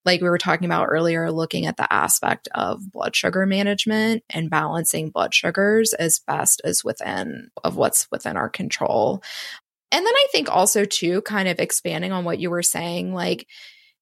like 0.05 0.21
we 0.21 0.29
were 0.29 0.37
talking 0.37 0.65
about 0.65 0.87
earlier, 0.87 1.31
looking 1.31 1.65
at 1.65 1.77
the 1.77 1.91
aspect 1.91 2.47
of 2.53 2.91
blood 2.91 3.15
sugar 3.15 3.45
management 3.45 4.23
and 4.29 4.49
balancing 4.49 5.09
blood 5.09 5.33
sugars 5.33 5.93
as 5.93 6.19
best 6.19 6.61
as 6.63 6.83
within 6.83 7.49
of 7.63 7.75
what's 7.75 8.07
within 8.11 8.37
our 8.37 8.49
control. 8.49 9.23
And 9.91 10.05
then 10.05 10.13
I 10.13 10.27
think 10.31 10.49
also 10.49 10.85
too, 10.85 11.21
kind 11.21 11.47
of 11.47 11.59
expanding 11.59 12.11
on 12.11 12.25
what 12.25 12.39
you 12.39 12.49
were 12.49 12.63
saying, 12.63 13.13
like, 13.13 13.47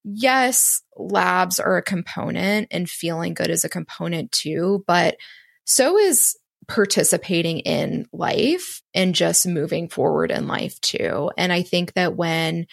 yes, 0.04 0.82
labs 0.98 1.60
are 1.60 1.78
a 1.78 1.84
component 1.84 2.68
and 2.72 2.90
feeling 2.90 3.34
good 3.34 3.50
is 3.50 3.64
a 3.64 3.70
component 3.70 4.32
too, 4.32 4.84
but 4.88 5.18
so 5.66 5.98
is 5.98 6.36
participating 6.68 7.60
in 7.60 8.08
life 8.12 8.82
and 8.94 9.16
just 9.16 9.48
moving 9.48 9.90
forward 9.90 10.32
in 10.32 10.48
life 10.48 10.80
too. 10.82 11.32
And 11.38 11.52
I 11.52 11.62
think 11.62 11.94
that 11.94 12.16
when 12.16 12.68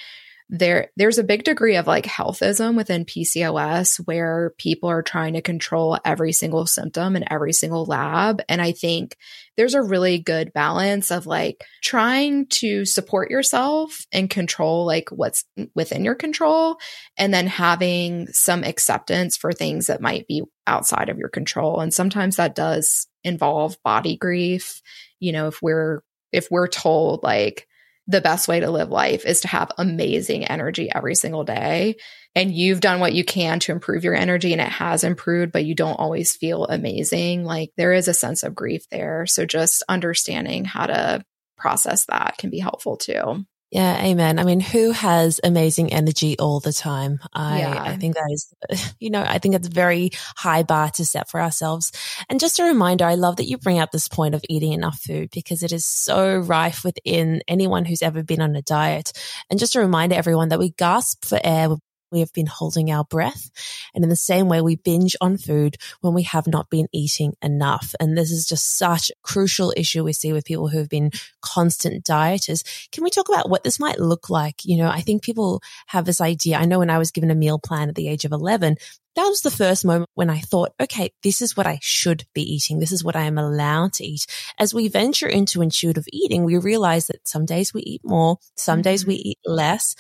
there 0.51 0.91
there's 0.97 1.19
a 1.19 1.25
big 1.25 1.45
degree 1.45 1.77
of 1.77 1.87
like 1.87 2.05
healthism 2.05 2.77
within 2.77 3.05
PCOS 3.05 3.99
where 4.07 4.53
people 4.59 4.91
are 4.91 5.03
trying 5.03 5.35
to 5.35 5.43
control 5.43 5.97
every 6.05 6.33
single 6.33 6.67
symptom 6.67 7.15
in 7.15 7.25
every 7.33 7.53
single 7.53 7.85
lab. 7.85 8.43
And 8.49 8.61
I 8.61 8.73
think 8.73 9.17
there's 9.57 9.75
a 9.75 9.83
really 9.83 10.19
good 10.19 10.53
balance 10.53 11.13
of 11.13 11.27
like 11.27 11.65
trying 11.83 12.47
to 12.47 12.85
support 12.85 13.31
yourself 13.31 14.05
and 14.11 14.29
control 14.29 14.85
like 14.85 15.09
what's 15.11 15.45
within 15.77 16.05
your 16.05 16.17
control 16.17 16.79
and 17.17 17.33
then 17.33 17.47
having 17.47 18.27
some 18.29 18.65
acceptance 18.65 19.37
for 19.37 19.53
things 19.53 19.87
that 19.87 20.01
might 20.01 20.27
be 20.27 20.43
outside 20.67 21.09
of 21.09 21.19
your 21.19 21.29
control. 21.29 21.81
And 21.81 21.95
sometimes 21.95 22.37
that 22.37 22.57
does 22.57 23.07
involve 23.23 23.77
body 23.85 24.17
grief 24.17 24.81
you 25.21 25.31
know 25.31 25.47
if 25.47 25.63
we're 25.63 26.03
if 26.33 26.51
we're 26.51 26.69
told 26.69 27.23
like 27.23 27.69
the 28.07 28.21
best 28.21 28.49
way 28.49 28.61
to 28.61 28.71
live 28.71 28.91
life 28.91 29.25
is 29.25 29.43
to 29.43 29.49
have 29.49 29.71
amazing 29.79 30.45
energy 30.45 30.91
every 30.93 31.15
single 31.15 31.45
day. 31.45 31.97
And 32.35 32.53
you've 32.53 32.81
done 32.81 33.01
what 33.01 33.13
you 33.13 33.25
can 33.25 33.61
to 33.61 33.73
improve 33.73 34.05
your 34.05 34.15
energy 34.15 34.53
and 34.53 34.61
it 34.61 34.69
has 34.69 35.05
improved, 35.05 35.53
but 35.53 35.65
you 35.65 35.75
don't 35.75 35.99
always 35.99 36.35
feel 36.35 36.65
amazing. 36.67 37.45
Like 37.45 37.71
there 37.77 37.93
is 37.93 38.09
a 38.09 38.15
sense 38.15 38.43
of 38.43 38.55
grief 38.55 38.89
there. 38.91 39.27
So 39.27 39.47
just 39.47 39.83
understanding 39.89 40.65
how 40.65 40.87
to 40.87 41.25
process 41.57 42.07
that 42.07 42.37
can 42.39 42.51
be 42.51 42.59
helpful 42.59 42.97
too. 42.97 43.45
Yeah, 43.71 44.03
amen. 44.05 44.41
I 44.41 44.45
mean, 44.45 44.59
who 44.59 44.91
has 44.91 45.41
amazing 45.45 45.93
energy 45.93 46.37
all 46.41 46.59
the 46.59 46.73
time? 46.73 47.21
I, 47.33 47.61
yeah. 47.61 47.81
I 47.81 47.97
think 47.97 48.17
that 48.17 48.29
is, 48.33 48.95
you 48.99 49.11
know, 49.11 49.23
I 49.23 49.39
think 49.39 49.55
it's 49.55 49.69
a 49.69 49.71
very 49.71 50.11
high 50.37 50.65
bar 50.65 50.91
to 50.93 51.05
set 51.05 51.31
for 51.31 51.41
ourselves. 51.41 51.93
And 52.29 52.41
just 52.41 52.59
a 52.59 52.65
reminder, 52.65 53.05
I 53.05 53.15
love 53.15 53.37
that 53.37 53.47
you 53.47 53.59
bring 53.59 53.79
up 53.79 53.93
this 53.93 54.09
point 54.09 54.35
of 54.35 54.45
eating 54.49 54.73
enough 54.73 54.99
food 54.99 55.31
because 55.33 55.63
it 55.63 55.71
is 55.71 55.87
so 55.87 56.39
rife 56.39 56.83
within 56.83 57.43
anyone 57.47 57.85
who's 57.85 58.03
ever 58.03 58.25
been 58.25 58.41
on 58.41 58.57
a 58.57 58.63
diet. 58.63 59.13
And 59.51 59.61
just 59.61 59.77
a 59.77 59.81
reminder, 59.81 60.17
everyone, 60.17 60.49
that 60.49 60.59
we 60.59 60.71
gasp 60.71 61.25
for 61.25 61.39
air 61.45 61.69
we 62.11 62.21
have 62.21 62.33
been 62.33 62.47
holding 62.47 62.91
our 62.91 63.05
breath. 63.05 63.51
And 63.95 64.05
in 64.05 64.11
the 64.11 64.17
same 64.17 64.49
way, 64.49 64.61
we 64.61 64.77
binge 64.77 65.17
on 65.21 65.37
food 65.37 65.77
when 66.01 66.15
we 66.15 66.23
have 66.25 66.47
not 66.47 66.71
been 66.71 66.89
eating 66.93 67.35
enough. 67.43 67.95
And 68.01 68.17
this 68.17 68.31
is 68.31 68.47
just 68.47 68.77
such 68.77 69.11
a 69.11 69.15
crucial 69.23 69.73
issue 69.77 70.05
we 70.05 70.13
see 70.13 70.33
with 70.33 70.45
people 70.45 70.69
who 70.69 70.79
have 70.79 70.89
been 70.89 71.11
constant 71.41 72.05
dieters. 72.05 72.89
Can 72.91 73.05
we 73.05 73.11
talk 73.11 73.29
about 73.29 73.49
what 73.49 73.65
this 73.65 73.81
might 73.81 73.99
look 73.99 74.31
like? 74.31 74.65
You 74.65 74.79
know, 74.79 74.89
I 74.89 75.01
think 75.01 75.23
people 75.23 75.63
have 75.87 76.05
this 76.05 76.21
idea. 76.21 76.59
I 76.59 76.67
know 76.67 76.79
when 76.79 76.91
I 76.91 76.99
was 76.99 77.11
given 77.11 77.31
a 77.31 77.35
meal 77.35 77.59
plan 77.59 77.89
at 77.89 77.95
the 77.95 78.09
age 78.09 78.25
of 78.25 78.33
11, 78.33 78.77
that 79.17 79.27
was 79.27 79.43
the 79.43 79.51
first 79.51 79.85
moment 79.85 80.09
when 80.15 80.31
I 80.31 80.39
thought, 80.39 80.73
okay, 80.81 81.11
this 81.23 81.43
is 81.43 81.57
what 81.57 81.67
I 81.67 81.79
should 81.83 82.25
be 82.35 82.43
eating. 82.43 82.79
This 82.79 82.93
is 82.93 83.03
what 83.03 83.17
I 83.17 83.23
am 83.23 83.39
allowed 83.39 83.93
to 83.95 84.05
eat. 84.05 84.27
As 84.59 84.73
we 84.73 84.89
venture 84.89 85.29
into 85.29 85.63
intuitive 85.63 86.05
eating, 86.13 86.45
we 86.45 86.59
realize 86.59 87.09
that 87.09 87.27
some 87.27 87.45
days 87.45 87.75
we 87.75 87.83
eat 87.83 88.03
more, 88.05 88.39
some 88.57 88.83
days 88.83 89.05
we 89.05 89.17
mm-hmm. 89.17 89.29
eat 89.29 89.39
less 89.45 89.95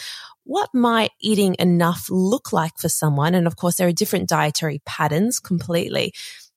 what 0.44 0.70
might 0.74 1.12
eating 1.20 1.54
enough 1.60 2.08
look 2.10 2.52
like 2.52 2.76
for 2.76 2.88
someone? 2.88 3.36
And 3.36 3.46
of 3.46 3.54
course, 3.54 3.76
there 3.76 3.86
are 3.86 3.92
different 3.92 4.28
dietary 4.28 4.82
patterns 4.84 5.38
completely. 5.38 6.12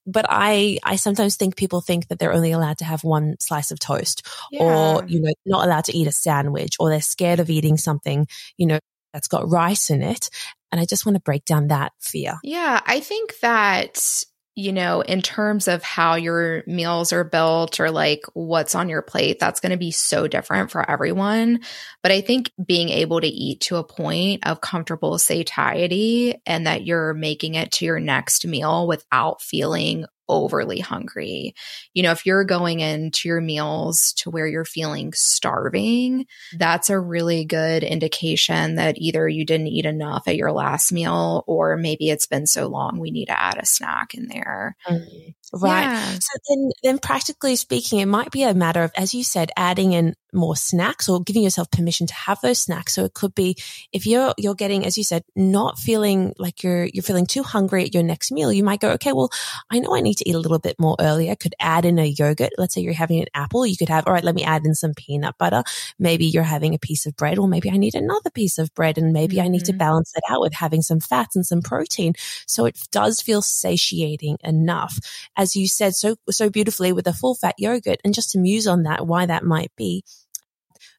But 0.06 0.26
I, 0.28 0.80
I 0.84 0.96
sometimes 0.98 1.36
think 1.36 1.56
people 1.56 1.80
think 1.80 2.08
that 2.08 2.18
they're 2.18 2.34
only 2.34 2.52
allowed 2.52 2.80
to 2.80 2.86
have 2.86 3.04
one 3.04 3.36
slice 3.40 3.70
of 3.72 3.80
toast 3.80 4.28
yeah. 4.52 4.64
or, 4.64 5.06
you 5.06 5.22
know, 5.22 5.32
not 5.46 5.66
allowed 5.66 5.86
to 5.86 5.96
eat 5.96 6.08
a 6.08 6.12
sandwich 6.12 6.76
or 6.80 6.90
they're 6.90 7.02
scared 7.02 7.40
of 7.40 7.52
eating 7.52 7.78
something, 7.78 8.28
you 8.58 8.66
know, 8.66 8.80
that's 9.14 9.28
got 9.28 9.50
rice 9.50 9.90
in 9.90 10.02
it. 10.02 10.30
And 10.74 10.82
I 10.82 10.86
just 10.86 11.06
want 11.06 11.16
to 11.18 11.22
break 11.22 11.46
down 11.46 11.68
that 11.68 11.92
fear. 12.00 12.40
Yeah, 12.42 12.82
I 12.84 13.00
think 13.00 13.40
that 13.42 14.26
you 14.56 14.72
know, 14.72 15.02
in 15.02 15.22
terms 15.22 15.68
of 15.68 15.84
how 15.84 16.16
your 16.16 16.64
meals 16.68 17.12
are 17.12 17.24
built 17.24 17.80
or 17.80 17.90
like 17.90 18.24
what's 18.34 18.76
on 18.76 18.90
your 18.90 19.02
plate, 19.02 19.40
that's 19.40 19.60
going 19.60 19.72
to 19.72 19.78
be 19.78 19.92
so 19.92 20.28
different 20.28 20.70
for 20.70 20.90
everyone. 20.90 21.62
But 22.04 22.12
I 22.12 22.22
think 22.22 22.52
being 22.64 22.90
able 22.90 23.22
to 23.22 23.28
eat 23.28 23.62
to 23.62 23.78
a 23.78 23.84
point 23.84 24.46
of 24.48 24.62
comfortable 24.62 25.18
satiety 25.18 26.36
and 26.46 26.68
that 26.68 26.86
you're 26.86 27.14
making 27.14 27.56
it 27.56 27.72
to 27.74 27.86
your 27.86 28.00
next 28.00 28.46
meal 28.46 28.88
without 28.88 29.42
feeling 29.42 30.06
overly 30.30 30.80
hungry. 30.80 31.54
You 31.94 32.04
know, 32.04 32.12
if 32.12 32.26
you're 32.26 32.44
going 32.44 32.80
into 32.80 33.28
your 33.28 33.42
meals 33.42 34.14
to 34.18 34.30
where 34.30 34.48
you're 34.48 34.66
feeling 34.66 35.14
starving, 35.14 36.26
that's 36.58 36.90
a 36.90 37.00
really 37.00 37.46
good 37.46 37.84
indication 37.84 38.76
that 38.76 38.98
either 38.98 39.28
you 39.28 39.46
didn't 39.46 39.68
eat 39.68 39.86
enough 39.86 40.28
at 40.28 40.36
your 40.36 40.52
last 40.52 40.92
meal 40.92 41.44
or 41.48 41.78
maybe 41.78 42.10
it's 42.10 42.28
been 42.28 42.48
so 42.48 42.68
long 42.68 43.00
we 43.00 43.12
need 43.12 43.26
to 43.26 43.40
add 43.40 43.58
a 43.58 43.66
snack 43.66 44.14
in 44.14 44.28
there. 44.28 44.76
Mm-hmm. 44.88 45.30
Right. 45.56 45.84
Yeah. 45.84 46.14
So 46.14 46.40
then, 46.50 46.70
then 46.84 46.98
practically 46.98 47.56
speaking, 47.56 48.00
it 48.00 48.08
might 48.08 48.32
be 48.32 48.42
a 48.42 48.56
matter 48.56 48.84
of, 48.84 48.92
as 48.98 49.14
you 49.14 49.24
said, 49.24 49.52
adding 49.56 49.94
in 49.94 50.16
more 50.36 50.56
snacks 50.56 51.08
or 51.08 51.22
giving 51.22 51.44
yourself 51.44 51.70
permission 51.70 52.08
to 52.08 52.14
have 52.16 52.42
those 52.42 52.58
snacks. 52.58 52.96
So 52.96 53.06
it 53.06 53.14
could 53.14 53.36
be 53.36 53.56
if 53.92 54.08
you're, 54.08 54.34
you're 54.40 54.56
getting, 54.56 54.84
as 54.84 54.98
you 54.98 55.04
said, 55.04 55.24
not 55.36 55.78
feeling 55.78 56.34
like 56.40 56.64
you're, 56.64 56.86
you're 56.86 57.04
feeling 57.04 57.28
too 57.28 57.44
hungry 57.44 57.84
at 57.84 57.94
your 57.94 58.02
next 58.02 58.32
meal, 58.32 58.52
you 58.52 58.64
might 58.64 58.80
go, 58.80 58.90
okay, 58.94 59.14
well, 59.14 59.30
I 59.70 59.78
know 59.78 59.96
I 59.96 60.02
need 60.02 60.16
to 60.16 60.28
eat 60.28 60.34
a 60.34 60.40
little 60.40 60.58
bit 60.58 60.80
more 60.80 60.96
early. 61.00 61.30
I 61.30 61.36
could 61.36 61.54
add 61.60 61.86
in 61.86 62.00
a 62.00 62.06
yogurt. 62.06 62.54
Let's 62.58 62.74
say 62.74 62.82
you're 62.82 62.94
having 62.94 63.20
an 63.20 63.28
apple. 63.36 63.68
You 63.68 63.78
could 63.78 63.90
have, 63.90 64.08
all 64.08 64.14
right, 64.14 64.24
let 64.24 64.34
me 64.34 64.44
add 64.44 64.66
in 64.66 64.74
some 64.74 64.96
peanut 64.96 65.38
butter. 65.38 65.62
Maybe 66.00 66.26
you're 66.26 66.42
having 66.42 66.74
a 66.74 66.80
piece 66.80 67.06
of 67.06 67.16
bread 67.16 67.38
or 67.38 67.48
maybe 67.48 67.70
I 67.70 67.78
need 67.78 67.94
another 67.94 68.32
piece 68.32 68.58
of 68.58 68.74
bread 68.74 68.98
and 68.98 69.14
maybe 69.14 69.36
mm-hmm. 69.36 69.46
I 69.46 69.50
need 69.50 69.66
to 69.66 69.72
mm-hmm. 69.72 69.78
balance 69.78 70.14
that 70.14 70.24
out 70.32 70.42
with 70.42 70.54
having 70.54 70.82
some 70.82 71.00
fats 71.00 71.36
and 71.36 71.46
some 71.46 71.62
protein. 71.62 72.14
So 72.48 72.66
it 72.66 72.80
does 72.92 73.22
feel 73.22 73.44
satiating 73.44 74.38
enough. 74.44 74.98
As 75.38 75.43
you 75.56 75.68
said 75.68 75.94
so, 75.96 76.16
so 76.30 76.50
beautifully 76.50 76.94
with 76.94 77.08
a 77.08 77.14
full 77.14 77.36
fat 77.36 77.56
yogurt 77.58 78.00
and 78.04 78.14
just 78.14 78.32
to 78.32 78.40
muse 78.40 78.68
on 78.68 78.84
that, 78.84 79.06
why 79.06 79.26
that 79.26 79.44
might 79.44 79.72
be 79.76 80.04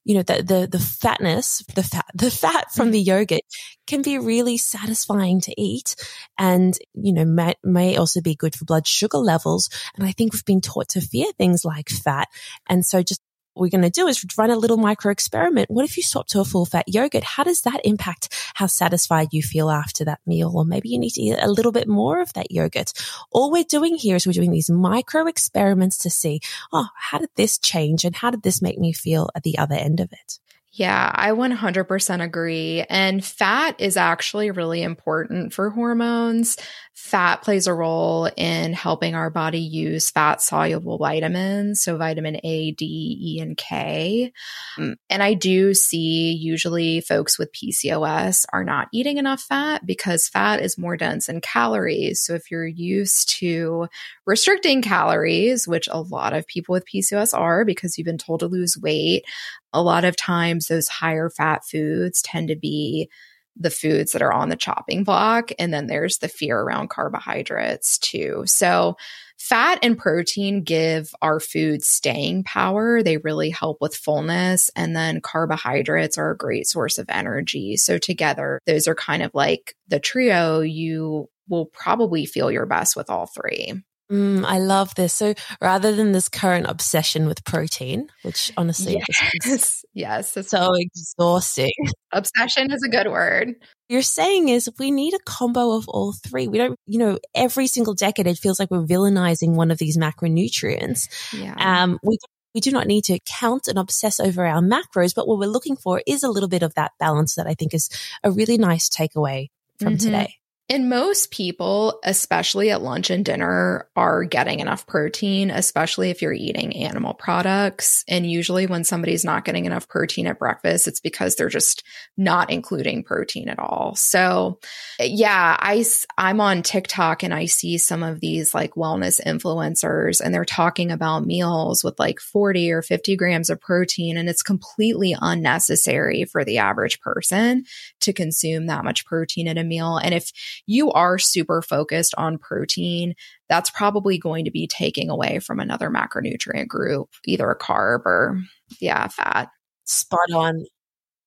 you 0.04 0.14
know, 0.14 0.22
the, 0.22 0.42
the, 0.42 0.68
the 0.70 0.78
fatness, 0.78 1.64
the 1.74 1.82
fat, 1.82 2.04
the 2.14 2.30
fat 2.30 2.70
from 2.72 2.90
the 2.90 3.00
mm-hmm. 3.00 3.20
yogurt 3.20 3.40
can 3.86 4.02
be 4.02 4.18
really 4.18 4.58
satisfying 4.58 5.40
to 5.40 5.60
eat 5.60 5.96
and, 6.38 6.78
you 6.94 7.12
know, 7.12 7.24
may, 7.24 7.54
may 7.64 7.96
also 7.96 8.20
be 8.20 8.34
good 8.34 8.54
for 8.54 8.66
blood 8.66 8.86
sugar 8.86 9.18
levels. 9.18 9.70
And 9.96 10.06
I 10.06 10.12
think 10.12 10.32
we've 10.32 10.44
been 10.44 10.60
taught 10.60 10.90
to 10.90 11.00
fear 11.00 11.26
things 11.38 11.64
like 11.64 11.88
fat. 11.88 12.28
And 12.68 12.84
so 12.84 13.02
just 13.02 13.22
we're 13.56 13.70
going 13.70 13.82
to 13.82 13.90
do 13.90 14.06
is 14.06 14.24
run 14.36 14.50
a 14.50 14.56
little 14.56 14.76
micro 14.76 15.10
experiment. 15.10 15.70
What 15.70 15.84
if 15.84 15.96
you 15.96 16.02
swap 16.02 16.26
to 16.28 16.40
a 16.40 16.44
full 16.44 16.66
fat 16.66 16.84
yogurt? 16.88 17.24
How 17.24 17.44
does 17.44 17.62
that 17.62 17.80
impact 17.84 18.28
how 18.54 18.66
satisfied 18.66 19.28
you 19.32 19.42
feel 19.42 19.70
after 19.70 20.04
that 20.04 20.20
meal? 20.26 20.52
Or 20.54 20.64
maybe 20.64 20.88
you 20.88 20.98
need 20.98 21.10
to 21.10 21.22
eat 21.22 21.38
a 21.40 21.50
little 21.50 21.72
bit 21.72 21.88
more 21.88 22.20
of 22.20 22.32
that 22.34 22.50
yogurt. 22.50 22.92
All 23.30 23.50
we're 23.50 23.64
doing 23.64 23.96
here 23.96 24.16
is 24.16 24.26
we're 24.26 24.32
doing 24.32 24.52
these 24.52 24.70
micro 24.70 25.26
experiments 25.26 25.98
to 25.98 26.10
see, 26.10 26.40
oh, 26.72 26.88
how 26.96 27.18
did 27.18 27.30
this 27.36 27.58
change 27.58 28.04
and 28.04 28.16
how 28.16 28.30
did 28.30 28.42
this 28.42 28.62
make 28.62 28.78
me 28.78 28.92
feel 28.92 29.30
at 29.34 29.42
the 29.42 29.58
other 29.58 29.76
end 29.76 30.00
of 30.00 30.12
it? 30.12 30.38
Yeah, 30.76 31.12
I 31.14 31.30
100% 31.30 32.20
agree. 32.20 32.84
And 32.90 33.24
fat 33.24 33.76
is 33.78 33.96
actually 33.96 34.50
really 34.50 34.82
important 34.82 35.54
for 35.54 35.70
hormones. 35.70 36.56
Fat 36.94 37.42
plays 37.42 37.66
a 37.66 37.74
role 37.74 38.30
in 38.36 38.72
helping 38.72 39.16
our 39.16 39.28
body 39.28 39.58
use 39.58 40.10
fat 40.10 40.40
soluble 40.40 40.96
vitamins. 40.96 41.80
So 41.80 41.96
vitamin 41.96 42.38
A, 42.44 42.70
D, 42.70 43.18
E, 43.20 43.40
and 43.40 43.56
K. 43.56 44.32
Mm, 44.78 44.94
and 45.10 45.20
I 45.20 45.34
do 45.34 45.74
see 45.74 46.32
usually 46.32 47.00
folks 47.00 47.36
with 47.36 47.52
PCOS 47.52 48.46
are 48.52 48.62
not 48.62 48.88
eating 48.92 49.18
enough 49.18 49.40
fat 49.40 49.84
because 49.84 50.28
fat 50.28 50.62
is 50.62 50.78
more 50.78 50.96
dense 50.96 51.28
in 51.28 51.40
calories. 51.40 52.20
So 52.20 52.34
if 52.34 52.48
you're 52.48 52.64
used 52.64 53.28
to 53.40 53.88
restricting 54.24 54.80
calories, 54.80 55.66
which 55.66 55.88
a 55.90 56.00
lot 56.00 56.32
of 56.32 56.46
people 56.46 56.74
with 56.74 56.86
PCOS 56.86 57.36
are 57.36 57.64
because 57.64 57.98
you've 57.98 58.04
been 58.04 58.18
told 58.18 58.38
to 58.40 58.46
lose 58.46 58.78
weight, 58.78 59.24
a 59.72 59.82
lot 59.82 60.04
of 60.04 60.16
times 60.16 60.68
those 60.68 60.86
higher 60.86 61.28
fat 61.28 61.64
foods 61.64 62.22
tend 62.22 62.48
to 62.48 62.56
be 62.56 63.10
the 63.56 63.70
foods 63.70 64.12
that 64.12 64.22
are 64.22 64.32
on 64.32 64.48
the 64.48 64.56
chopping 64.56 65.04
block. 65.04 65.50
And 65.58 65.72
then 65.72 65.86
there's 65.86 66.18
the 66.18 66.28
fear 66.28 66.58
around 66.58 66.90
carbohydrates 66.90 67.98
too. 67.98 68.42
So 68.46 68.96
fat 69.38 69.78
and 69.82 69.96
protein 69.96 70.62
give 70.62 71.10
our 71.22 71.40
food 71.40 71.82
staying 71.82 72.44
power. 72.44 73.02
They 73.02 73.18
really 73.18 73.50
help 73.50 73.78
with 73.80 73.94
fullness. 73.94 74.70
And 74.74 74.96
then 74.96 75.20
carbohydrates 75.20 76.18
are 76.18 76.30
a 76.30 76.36
great 76.36 76.66
source 76.66 76.98
of 76.98 77.06
energy. 77.08 77.76
So 77.76 77.98
together, 77.98 78.60
those 78.66 78.88
are 78.88 78.94
kind 78.94 79.22
of 79.22 79.30
like 79.34 79.74
the 79.88 80.00
trio 80.00 80.60
you 80.60 81.28
will 81.48 81.66
probably 81.66 82.26
feel 82.26 82.50
your 82.50 82.66
best 82.66 82.96
with 82.96 83.10
all 83.10 83.26
three. 83.26 83.74
Mm, 84.12 84.44
I 84.44 84.58
love 84.58 84.94
this. 84.94 85.14
So 85.14 85.34
rather 85.60 85.94
than 85.94 86.12
this 86.12 86.28
current 86.28 86.66
obsession 86.68 87.26
with 87.26 87.44
protein, 87.44 88.08
which 88.22 88.52
honestly 88.56 89.02
yes, 89.44 89.84
yes, 89.94 90.36
it's 90.36 90.50
so 90.50 90.72
exhausting. 90.74 91.72
Obsession 92.12 92.70
is 92.70 92.82
a 92.84 92.88
good 92.88 93.08
word. 93.10 93.54
You're 93.88 94.02
saying 94.02 94.48
is 94.48 94.70
we 94.78 94.90
need 94.90 95.14
a 95.14 95.18
combo 95.24 95.72
of 95.72 95.88
all 95.88 96.12
three. 96.12 96.48
We 96.48 96.58
don't, 96.58 96.78
you 96.86 96.98
know, 96.98 97.18
every 97.34 97.66
single 97.66 97.94
decade 97.94 98.26
it 98.26 98.38
feels 98.38 98.60
like 98.60 98.70
we're 98.70 98.84
villainizing 98.84 99.54
one 99.54 99.70
of 99.70 99.78
these 99.78 99.98
macronutrients. 99.98 101.08
Yeah. 101.32 101.54
Um, 101.58 101.98
we 102.02 102.18
we 102.54 102.60
do 102.60 102.70
not 102.70 102.86
need 102.86 103.04
to 103.04 103.18
count 103.26 103.66
and 103.66 103.78
obsess 103.78 104.20
over 104.20 104.46
our 104.46 104.60
macros, 104.60 105.14
but 105.14 105.26
what 105.26 105.38
we're 105.38 105.46
looking 105.46 105.76
for 105.76 106.02
is 106.06 106.22
a 106.22 106.30
little 106.30 106.48
bit 106.48 106.62
of 106.62 106.74
that 106.74 106.92
balance 107.00 107.34
that 107.34 107.48
I 107.48 107.54
think 107.54 107.74
is 107.74 107.90
a 108.22 108.30
really 108.30 108.58
nice 108.58 108.88
takeaway 108.88 109.48
from 109.78 109.94
mm-hmm. 109.94 109.96
today. 109.96 110.34
And 110.70 110.88
most 110.88 111.30
people, 111.30 112.00
especially 112.04 112.70
at 112.70 112.80
lunch 112.80 113.10
and 113.10 113.22
dinner, 113.22 113.86
are 113.96 114.24
getting 114.24 114.60
enough 114.60 114.86
protein, 114.86 115.50
especially 115.50 116.08
if 116.08 116.22
you're 116.22 116.32
eating 116.32 116.74
animal 116.76 117.12
products. 117.12 118.02
And 118.08 118.30
usually, 118.30 118.66
when 118.66 118.82
somebody's 118.82 119.26
not 119.26 119.44
getting 119.44 119.66
enough 119.66 119.86
protein 119.88 120.26
at 120.26 120.38
breakfast, 120.38 120.88
it's 120.88 121.00
because 121.00 121.36
they're 121.36 121.50
just 121.50 121.84
not 122.16 122.50
including 122.50 123.04
protein 123.04 123.50
at 123.50 123.58
all. 123.58 123.94
So, 123.94 124.58
yeah, 124.98 125.54
I, 125.60 125.84
I'm 126.16 126.40
on 126.40 126.62
TikTok 126.62 127.22
and 127.22 127.34
I 127.34 127.44
see 127.44 127.76
some 127.76 128.02
of 128.02 128.20
these 128.20 128.54
like 128.54 128.72
wellness 128.72 129.22
influencers, 129.22 130.22
and 130.22 130.32
they're 130.32 130.46
talking 130.46 130.90
about 130.90 131.26
meals 131.26 131.84
with 131.84 131.98
like 131.98 132.20
40 132.20 132.72
or 132.72 132.80
50 132.80 133.16
grams 133.16 133.50
of 133.50 133.60
protein. 133.60 134.16
And 134.16 134.30
it's 134.30 134.42
completely 134.42 135.14
unnecessary 135.20 136.24
for 136.24 136.42
the 136.42 136.56
average 136.56 137.02
person 137.02 137.64
to 138.00 138.14
consume 138.14 138.64
that 138.66 138.84
much 138.84 139.04
protein 139.04 139.46
at 139.46 139.58
a 139.58 139.64
meal. 139.64 139.98
And 139.98 140.14
if 140.14 140.32
you 140.66 140.90
are 140.92 141.18
super 141.18 141.62
focused 141.62 142.14
on 142.16 142.38
protein, 142.38 143.14
that's 143.48 143.70
probably 143.70 144.18
going 144.18 144.44
to 144.44 144.50
be 144.50 144.66
taking 144.66 145.10
away 145.10 145.38
from 145.38 145.60
another 145.60 145.90
macronutrient 145.90 146.68
group, 146.68 147.10
either 147.24 147.50
a 147.50 147.58
carb 147.58 148.06
or, 148.06 148.40
yeah, 148.80 149.08
fat. 149.08 149.48
Spot 149.84 150.32
on. 150.34 150.64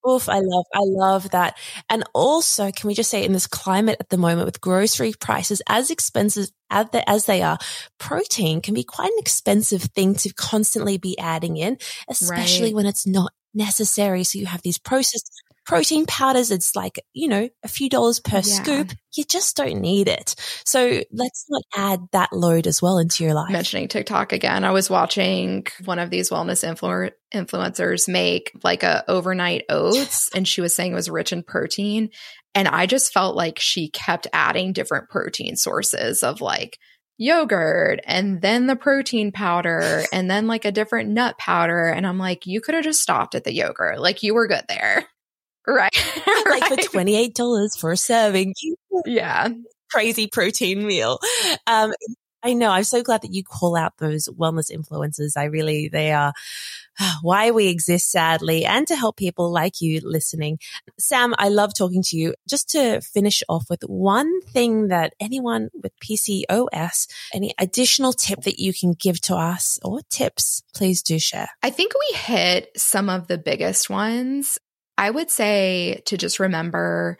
Oof, 0.07 0.29
I 0.29 0.39
love, 0.39 0.65
I 0.73 0.79
love 0.81 1.31
that. 1.31 1.57
And 1.89 2.03
also, 2.13 2.71
can 2.71 2.87
we 2.87 2.93
just 2.93 3.11
say 3.11 3.25
in 3.25 3.33
this 3.33 3.47
climate 3.47 3.97
at 3.99 4.09
the 4.09 4.17
moment 4.17 4.45
with 4.45 4.61
grocery 4.61 5.13
prices 5.19 5.61
as 5.67 5.91
expensive 5.91 6.47
as 6.69 7.25
they 7.25 7.41
are, 7.41 7.57
protein 7.97 8.61
can 8.61 8.73
be 8.73 8.83
quite 8.83 9.11
an 9.11 9.19
expensive 9.19 9.81
thing 9.81 10.15
to 10.15 10.33
constantly 10.33 10.97
be 10.97 11.17
adding 11.19 11.57
in, 11.57 11.77
especially 12.09 12.67
right. 12.67 12.75
when 12.75 12.85
it's 12.85 13.05
not 13.05 13.33
necessary. 13.53 14.23
So 14.23 14.39
you 14.39 14.45
have 14.45 14.61
these 14.61 14.77
processed 14.77 15.29
protein 15.67 16.05
powders, 16.05 16.49
it's 16.49 16.75
like, 16.75 16.99
you 17.13 17.27
know, 17.27 17.49
a 17.61 17.67
few 17.67 17.89
dollars 17.89 18.19
per 18.19 18.37
yeah. 18.37 18.41
scoop. 18.41 18.91
You 19.13 19.25
just 19.25 19.57
don't 19.57 19.81
need 19.81 20.07
it. 20.07 20.33
So 20.65 21.03
let's 21.11 21.45
not 21.49 21.63
add 21.75 21.99
that 22.13 22.31
load 22.31 22.67
as 22.67 22.81
well 22.81 22.97
into 22.97 23.23
your 23.23 23.33
life. 23.33 23.51
Mentioning 23.51 23.89
TikTok 23.89 24.31
again, 24.31 24.63
I 24.63 24.71
was 24.71 24.89
watching 24.89 25.67
one 25.83 25.99
of 25.99 26.09
these 26.09 26.29
wellness 26.29 26.65
influ- 26.65 27.11
influencers 27.33 28.07
make 28.07 28.51
like 28.63 28.83
a 28.83 29.03
overnight 29.09 29.65
oats 29.69 30.29
and 30.35 30.47
she 30.47 30.61
was 30.61 30.73
saying 30.73 30.93
it 30.93 30.95
was 30.95 31.09
rich 31.09 31.33
in 31.33 31.43
protein. 31.43 32.09
And 32.55 32.67
I 32.67 32.85
just 32.85 33.13
felt 33.13 33.35
like 33.35 33.59
she 33.59 33.89
kept 33.89 34.25
adding 34.33 34.73
different 34.73 35.09
protein 35.09 35.57
sources 35.57 36.23
of 36.23 36.41
like, 36.41 36.79
yogurt 37.19 37.99
and 38.05 38.43
then 38.43 38.67
the 38.67 38.75
protein 38.75 39.31
powder 39.31 40.03
and 40.13 40.29
then 40.29 40.45
like 40.45 40.65
a 40.65 40.71
different 40.71 41.09
nut 41.09 41.35
powder. 41.39 41.87
And 41.87 42.05
I'm 42.05 42.19
like, 42.19 42.45
you 42.45 42.61
could 42.61 42.75
have 42.75 42.83
just 42.83 43.01
stopped 43.01 43.33
at 43.33 43.43
the 43.43 43.51
yogurt. 43.51 43.99
Like 43.99 44.21
you 44.21 44.35
were 44.35 44.47
good 44.47 44.65
there. 44.69 45.07
Right. 45.67 45.91
like 46.45 46.65
for 46.65 46.75
$28 46.97 47.79
for 47.79 47.91
a 47.91 47.97
serving. 47.97 48.53
Yeah. 49.05 49.49
Crazy 49.91 50.27
protein 50.27 50.85
meal. 50.85 51.19
Um, 51.65 51.93
I 52.43 52.53
know. 52.53 52.69
I'm 52.69 52.83
so 52.83 53.03
glad 53.03 53.23
that 53.23 53.33
you 53.33 53.43
call 53.43 53.75
out 53.75 53.97
those 53.97 54.29
wellness 54.29 54.71
influencers. 54.71 55.35
I 55.35 55.45
really, 55.45 55.89
they 55.89 56.11
are 56.11 56.33
why 57.21 57.51
we 57.51 57.67
exist 57.67 58.11
sadly 58.11 58.65
and 58.65 58.87
to 58.87 58.95
help 58.95 59.17
people 59.17 59.51
like 59.51 59.81
you 59.81 60.01
listening. 60.03 60.59
Sam, 60.99 61.33
I 61.37 61.49
love 61.49 61.73
talking 61.73 62.03
to 62.03 62.17
you. 62.17 62.35
Just 62.47 62.69
to 62.69 63.01
finish 63.01 63.43
off 63.49 63.65
with 63.69 63.81
one 63.83 64.41
thing 64.41 64.89
that 64.89 65.13
anyone 65.19 65.69
with 65.81 65.91
PCOS, 65.99 67.07
any 67.33 67.53
additional 67.57 68.13
tip 68.13 68.41
that 68.41 68.59
you 68.59 68.73
can 68.73 68.93
give 68.93 69.19
to 69.21 69.35
us 69.35 69.79
or 69.83 70.01
tips, 70.09 70.63
please 70.73 71.01
do 71.01 71.19
share. 71.19 71.49
I 71.63 71.69
think 71.69 71.93
we 71.93 72.17
hit 72.17 72.71
some 72.77 73.09
of 73.09 73.27
the 73.27 73.37
biggest 73.37 73.89
ones. 73.89 74.59
I 74.97 75.09
would 75.09 75.29
say 75.29 76.01
to 76.05 76.17
just 76.17 76.39
remember 76.39 77.17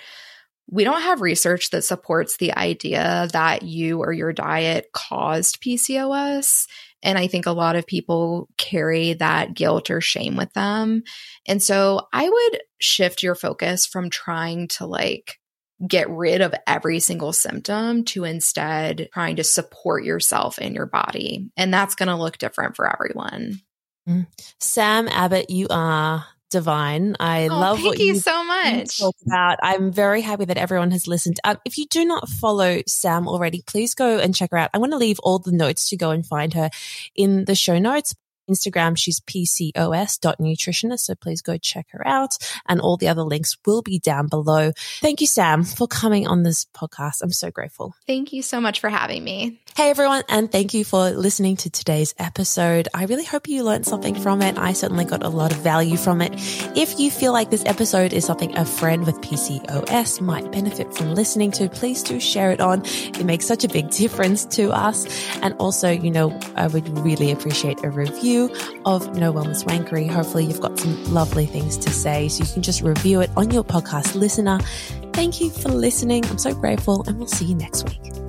we 0.70 0.84
don't 0.84 1.02
have 1.02 1.22
research 1.22 1.70
that 1.70 1.84
supports 1.84 2.38
the 2.38 2.54
idea 2.54 3.30
that 3.32 3.64
you 3.64 4.00
or 4.00 4.12
your 4.12 4.34
diet 4.34 4.90
caused 4.92 5.62
PCOS. 5.62 6.68
And 7.02 7.18
I 7.18 7.28
think 7.28 7.46
a 7.46 7.52
lot 7.52 7.78
of 7.78 7.88
people 7.88 8.50
carry 8.58 9.14
that 9.14 9.54
guilt 9.54 9.90
or 9.90 10.02
shame 10.02 10.36
with 10.36 10.52
them. 10.54 11.04
And 11.48 11.64
so 11.64 12.08
I 12.12 12.28
would 12.28 12.62
shift 12.82 13.24
your 13.24 13.36
focus 13.36 13.86
from 13.86 14.10
trying 14.10 14.68
to 14.70 14.86
like 14.86 15.40
get 15.88 16.10
rid 16.10 16.42
of 16.42 16.56
every 16.66 17.00
single 17.00 17.32
symptom 17.32 18.04
to 18.04 18.24
instead 18.24 19.10
trying 19.14 19.36
to 19.38 19.44
support 19.44 20.04
yourself 20.04 20.58
and 20.58 20.76
your 20.76 20.88
body. 20.88 21.50
And 21.56 21.74
that's 21.74 21.96
going 21.96 22.08
to 22.08 22.16
look 22.16 22.40
different 22.40 22.76
for 22.76 22.92
everyone. 22.92 23.62
Mm. 24.10 24.28
Sam 24.60 25.08
Abbott, 25.08 25.50
you 25.50 25.68
are 25.70 26.26
divine. 26.50 27.16
I 27.20 27.48
oh, 27.48 27.60
love 27.60 27.84
what 27.84 28.00
you, 28.00 28.14
you 28.14 28.20
so 28.20 28.44
much 28.44 29.00
talk 29.00 29.16
about. 29.26 29.60
I'm 29.62 29.92
very 29.92 30.22
happy 30.22 30.46
that 30.46 30.58
everyone 30.58 30.92
has 30.92 31.08
listened. 31.08 31.40
Um, 31.44 31.58
if 31.66 31.78
you 31.78 31.86
do 31.88 32.06
not 32.06 32.30
follow 32.30 32.82
Sam 32.88 33.28
already, 33.28 33.62
please 33.66 33.94
go 33.96 34.18
and 34.18 34.36
check 34.36 34.52
her 34.52 34.58
out. 34.58 34.70
I'm 34.74 34.82
going 34.82 34.92
to 34.92 34.98
leave 34.98 35.20
all 35.20 35.40
the 35.40 35.52
notes 35.52 35.90
to 35.90 35.98
go 35.98 36.12
and 36.12 36.26
find 36.26 36.54
her 36.54 36.70
in 37.16 37.46
the 37.46 37.56
show 37.56 37.78
notes. 37.80 38.14
Instagram, 38.50 38.98
she's 38.98 39.20
pcos.nutritionist. 39.20 41.00
So 41.00 41.16
please 41.16 41.42
go 41.42 41.58
check 41.58 41.88
her 41.92 42.08
out. 42.08 42.38
And 42.68 42.82
all 42.82 42.98
the 42.98 43.08
other 43.08 43.24
links 43.24 43.58
will 43.66 43.82
be 43.82 44.00
down 44.00 44.28
below. 44.28 44.72
Thank 45.02 45.22
you, 45.22 45.28
Sam, 45.28 45.64
for 45.64 45.88
coming 45.88 46.28
on 46.28 46.44
this 46.44 46.66
podcast. 46.76 47.22
I'm 47.22 47.32
so 47.32 47.52
grateful. 47.52 47.94
Thank 48.06 48.34
you 48.34 48.42
so 48.42 48.62
much 48.62 48.80
for 48.80 48.90
having 48.90 49.24
me. 49.24 49.62
Hey, 49.76 49.90
everyone. 49.90 50.24
And 50.30 50.52
thank 50.52 50.74
you 50.74 50.84
for 50.84 51.12
listening 51.12 51.58
to 51.58 51.70
today's 51.70 52.16
episode. 52.18 52.88
I 52.94 53.06
really 53.06 53.26
hope 53.26 53.48
you 53.48 53.64
learned 53.64 53.86
something 53.86 54.16
from 54.16 54.42
it. 54.42 54.58
I 54.58 54.74
certainly 54.74 55.06
got 55.06 55.24
a 55.24 55.30
lot 55.30 55.52
of 55.52 55.60
value 55.60 55.98
from 55.98 56.22
it. 56.22 56.34
If 56.76 57.00
you 57.00 57.12
feel 57.12 57.32
like 57.32 57.52
this 57.52 57.66
episode 57.66 58.14
is 58.14 58.26
something 58.26 58.56
a 58.58 58.66
friend 58.66 59.06
with 59.06 59.16
PCOS 59.22 60.22
might 60.22 60.52
benefit 60.52 60.94
from 60.94 61.14
listening 61.14 61.52
to, 61.52 61.70
please 61.70 62.02
do 62.02 62.20
share 62.20 62.52
it 62.52 62.60
on. 62.60 62.82
It 62.86 63.26
makes 63.26 63.46
such 63.46 63.64
a 63.64 63.68
big 63.68 63.90
difference 64.02 64.46
to 64.46 64.72
us. 64.72 65.06
And 65.42 65.54
also, 65.56 65.92
you 65.92 66.10
know, 66.10 66.38
I 66.56 66.68
would 66.68 66.88
really 67.00 67.32
appreciate 67.32 67.84
a 67.84 67.90
review 67.92 68.37
review 68.46 68.82
of 68.86 69.16
No 69.18 69.34
Wellness 69.34 69.64
Wankery. 69.64 70.10
Hopefully, 70.10 70.46
you've 70.46 70.62
got 70.62 70.78
some 70.80 71.14
lovely 71.14 71.46
things 71.46 71.78
to 71.78 71.90
say, 71.90 72.28
so 72.28 72.44
you 72.44 72.54
can 72.54 72.62
just 72.62 72.82
review 72.82 73.22
it 73.22 73.30
on 73.36 73.52
your 73.52 73.64
podcast 73.64 74.16
listener. 74.16 74.60
Thank 75.14 75.42
you 75.42 75.50
for 75.50 75.70
listening. 75.70 76.26
I'm 76.26 76.38
so 76.38 76.54
grateful, 76.54 77.04
and 77.08 77.18
we'll 77.18 77.28
see 77.28 77.46
you 77.46 77.56
next 77.56 77.88
week. 77.90 78.27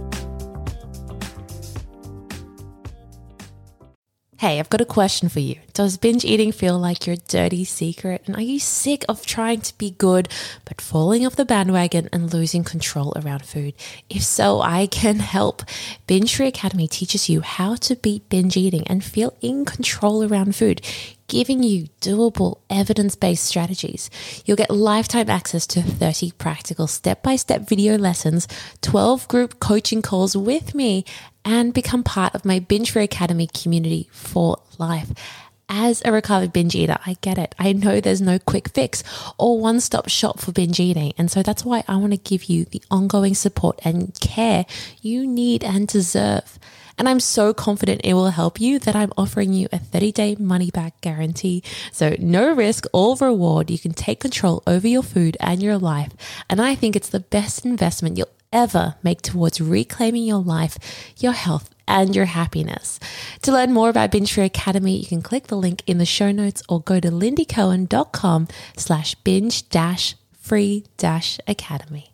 Hey, 4.38 4.61
I've 4.61 4.70
got 4.70 4.81
a 4.81 4.85
question 4.85 5.29
for 5.29 5.40
you. 5.40 5.57
Does 5.74 5.96
binge 5.96 6.24
eating 6.24 6.53
feel 6.53 6.79
like 6.79 7.09
your 7.09 7.16
dirty 7.27 7.64
secret? 7.64 8.22
And 8.24 8.37
are 8.37 8.40
you 8.40 8.61
sick 8.61 9.05
of 9.09 9.27
trying 9.27 9.62
to 9.62 9.77
be 9.79 9.90
good, 9.90 10.29
but 10.64 10.81
falling 10.81 11.27
off 11.27 11.35
the 11.35 11.44
bandwagon 11.44 12.09
and 12.12 12.33
losing 12.33 12.62
control 12.62 13.12
around 13.16 13.44
food? 13.44 13.74
If 14.09 14.22
so, 14.22 14.61
I 14.61 14.87
can 14.87 15.18
help. 15.18 15.64
Binge 16.07 16.37
Free 16.37 16.46
Academy 16.46 16.87
teaches 16.87 17.29
you 17.29 17.40
how 17.40 17.74
to 17.74 17.96
beat 17.96 18.29
binge 18.29 18.57
eating 18.57 18.87
and 18.87 19.03
feel 19.03 19.35
in 19.40 19.64
control 19.64 20.22
around 20.22 20.55
food 20.55 20.83
giving 21.29 21.62
you 21.62 21.87
doable 22.01 22.59
evidence 22.69 23.14
based 23.14 23.45
strategies. 23.45 24.11
You'll 24.45 24.57
get 24.57 24.71
lifetime 24.71 25.31
access 25.31 25.67
to 25.69 25.83
30 25.83 26.33
practical 26.33 26.87
step 26.87 27.23
by 27.23 27.37
step 27.37 27.69
video 27.69 27.97
lessons, 27.97 28.49
12 28.81 29.29
group 29.29 29.61
coaching 29.61 30.03
calls 30.03 30.37
with 30.37 30.75
me, 30.75 31.05
and 31.45 31.73
become 31.73 32.03
part 32.03 32.35
of 32.35 32.45
my 32.45 32.59
Binge 32.59 32.91
Free 32.91 33.05
Academy 33.05 33.47
community 33.47 34.09
for 34.11 34.57
life. 34.79 35.12
As 35.71 36.01
a 36.03 36.12
recovered 36.12 36.51
binge 36.51 36.75
eater, 36.75 36.97
I 37.05 37.17
get 37.21 37.37
it. 37.37 37.55
I 37.59 37.75
know 37.75 38.01
there's 38.01 38.23
no 38.23 38.38
quick 38.38 38.71
fix 38.71 39.05
or 39.37 39.61
one 39.61 39.81
stop 39.81 40.09
shop 40.09 40.41
for 40.41 40.51
binge 40.51 40.81
eating. 40.81 41.12
And 41.19 41.31
so 41.31 41.43
that's 41.43 41.62
why 41.62 41.85
I 41.87 41.97
want 41.97 42.12
to 42.12 42.17
give 42.17 42.45
you 42.45 42.64
the 42.64 42.83
ongoing 42.91 43.35
support 43.35 43.79
and 43.85 44.19
care 44.19 44.64
you 45.03 45.27
need 45.27 45.62
and 45.62 45.87
deserve. 45.87 46.59
And 46.99 47.09
I'm 47.09 47.21
so 47.21 47.55
confident 47.55 48.01
it 48.05 48.15
will 48.15 48.31
help 48.31 48.61
you 48.61 48.79
that 48.81 48.97
I'm 48.97 49.13
offering 49.17 49.53
you 49.53 49.69
a 49.73 49.79
30 49.79 50.13
day 50.13 50.37
money 50.39 50.71
back 50.71 51.01
guarantee. 51.01 51.63
So 51.93 52.17
no 52.19 52.53
risk 52.53 52.87
or 52.93 53.17
reward. 53.17 53.71
You 53.71 53.79
can 53.79 53.93
take 53.93 54.21
control 54.21 54.63
over 54.67 54.87
your 54.87 55.03
food 55.03 55.37
and 55.41 55.63
your 55.63 55.79
life. 55.79 56.13
And 56.51 56.61
I 56.61 56.75
think 56.75 56.97
it's 56.97 57.09
the 57.09 57.21
best 57.21 57.65
investment 57.65 58.19
you'll 58.19 58.29
ever 58.53 58.97
make 59.03 59.23
towards 59.23 59.61
reclaiming 59.61 60.25
your 60.25 60.43
life, 60.43 60.79
your 61.19 61.33
health, 61.33 61.71
and 61.87 62.15
your 62.15 62.27
happiness. 62.27 63.01
To 63.43 63.53
learn 63.53 63.73
more 63.73 63.89
about 63.89 64.11
Binge 64.11 64.33
Free 64.33 64.45
Academy, 64.45 64.97
you 64.97 65.07
can 65.07 65.23
click 65.23 65.47
the 65.47 65.57
link 65.57 65.83
in 65.87 65.99
the 65.99 66.07
show 66.07 66.31
notes 66.31 66.63
or 66.69 66.81
go 66.81 67.01
to 67.01 67.09
lindycohen.com 67.11 68.49
slash 68.77 69.15
binge 69.17 69.69
dash 69.71 70.15
free 70.39 70.85
dash 70.97 71.39
academy. 71.47 72.13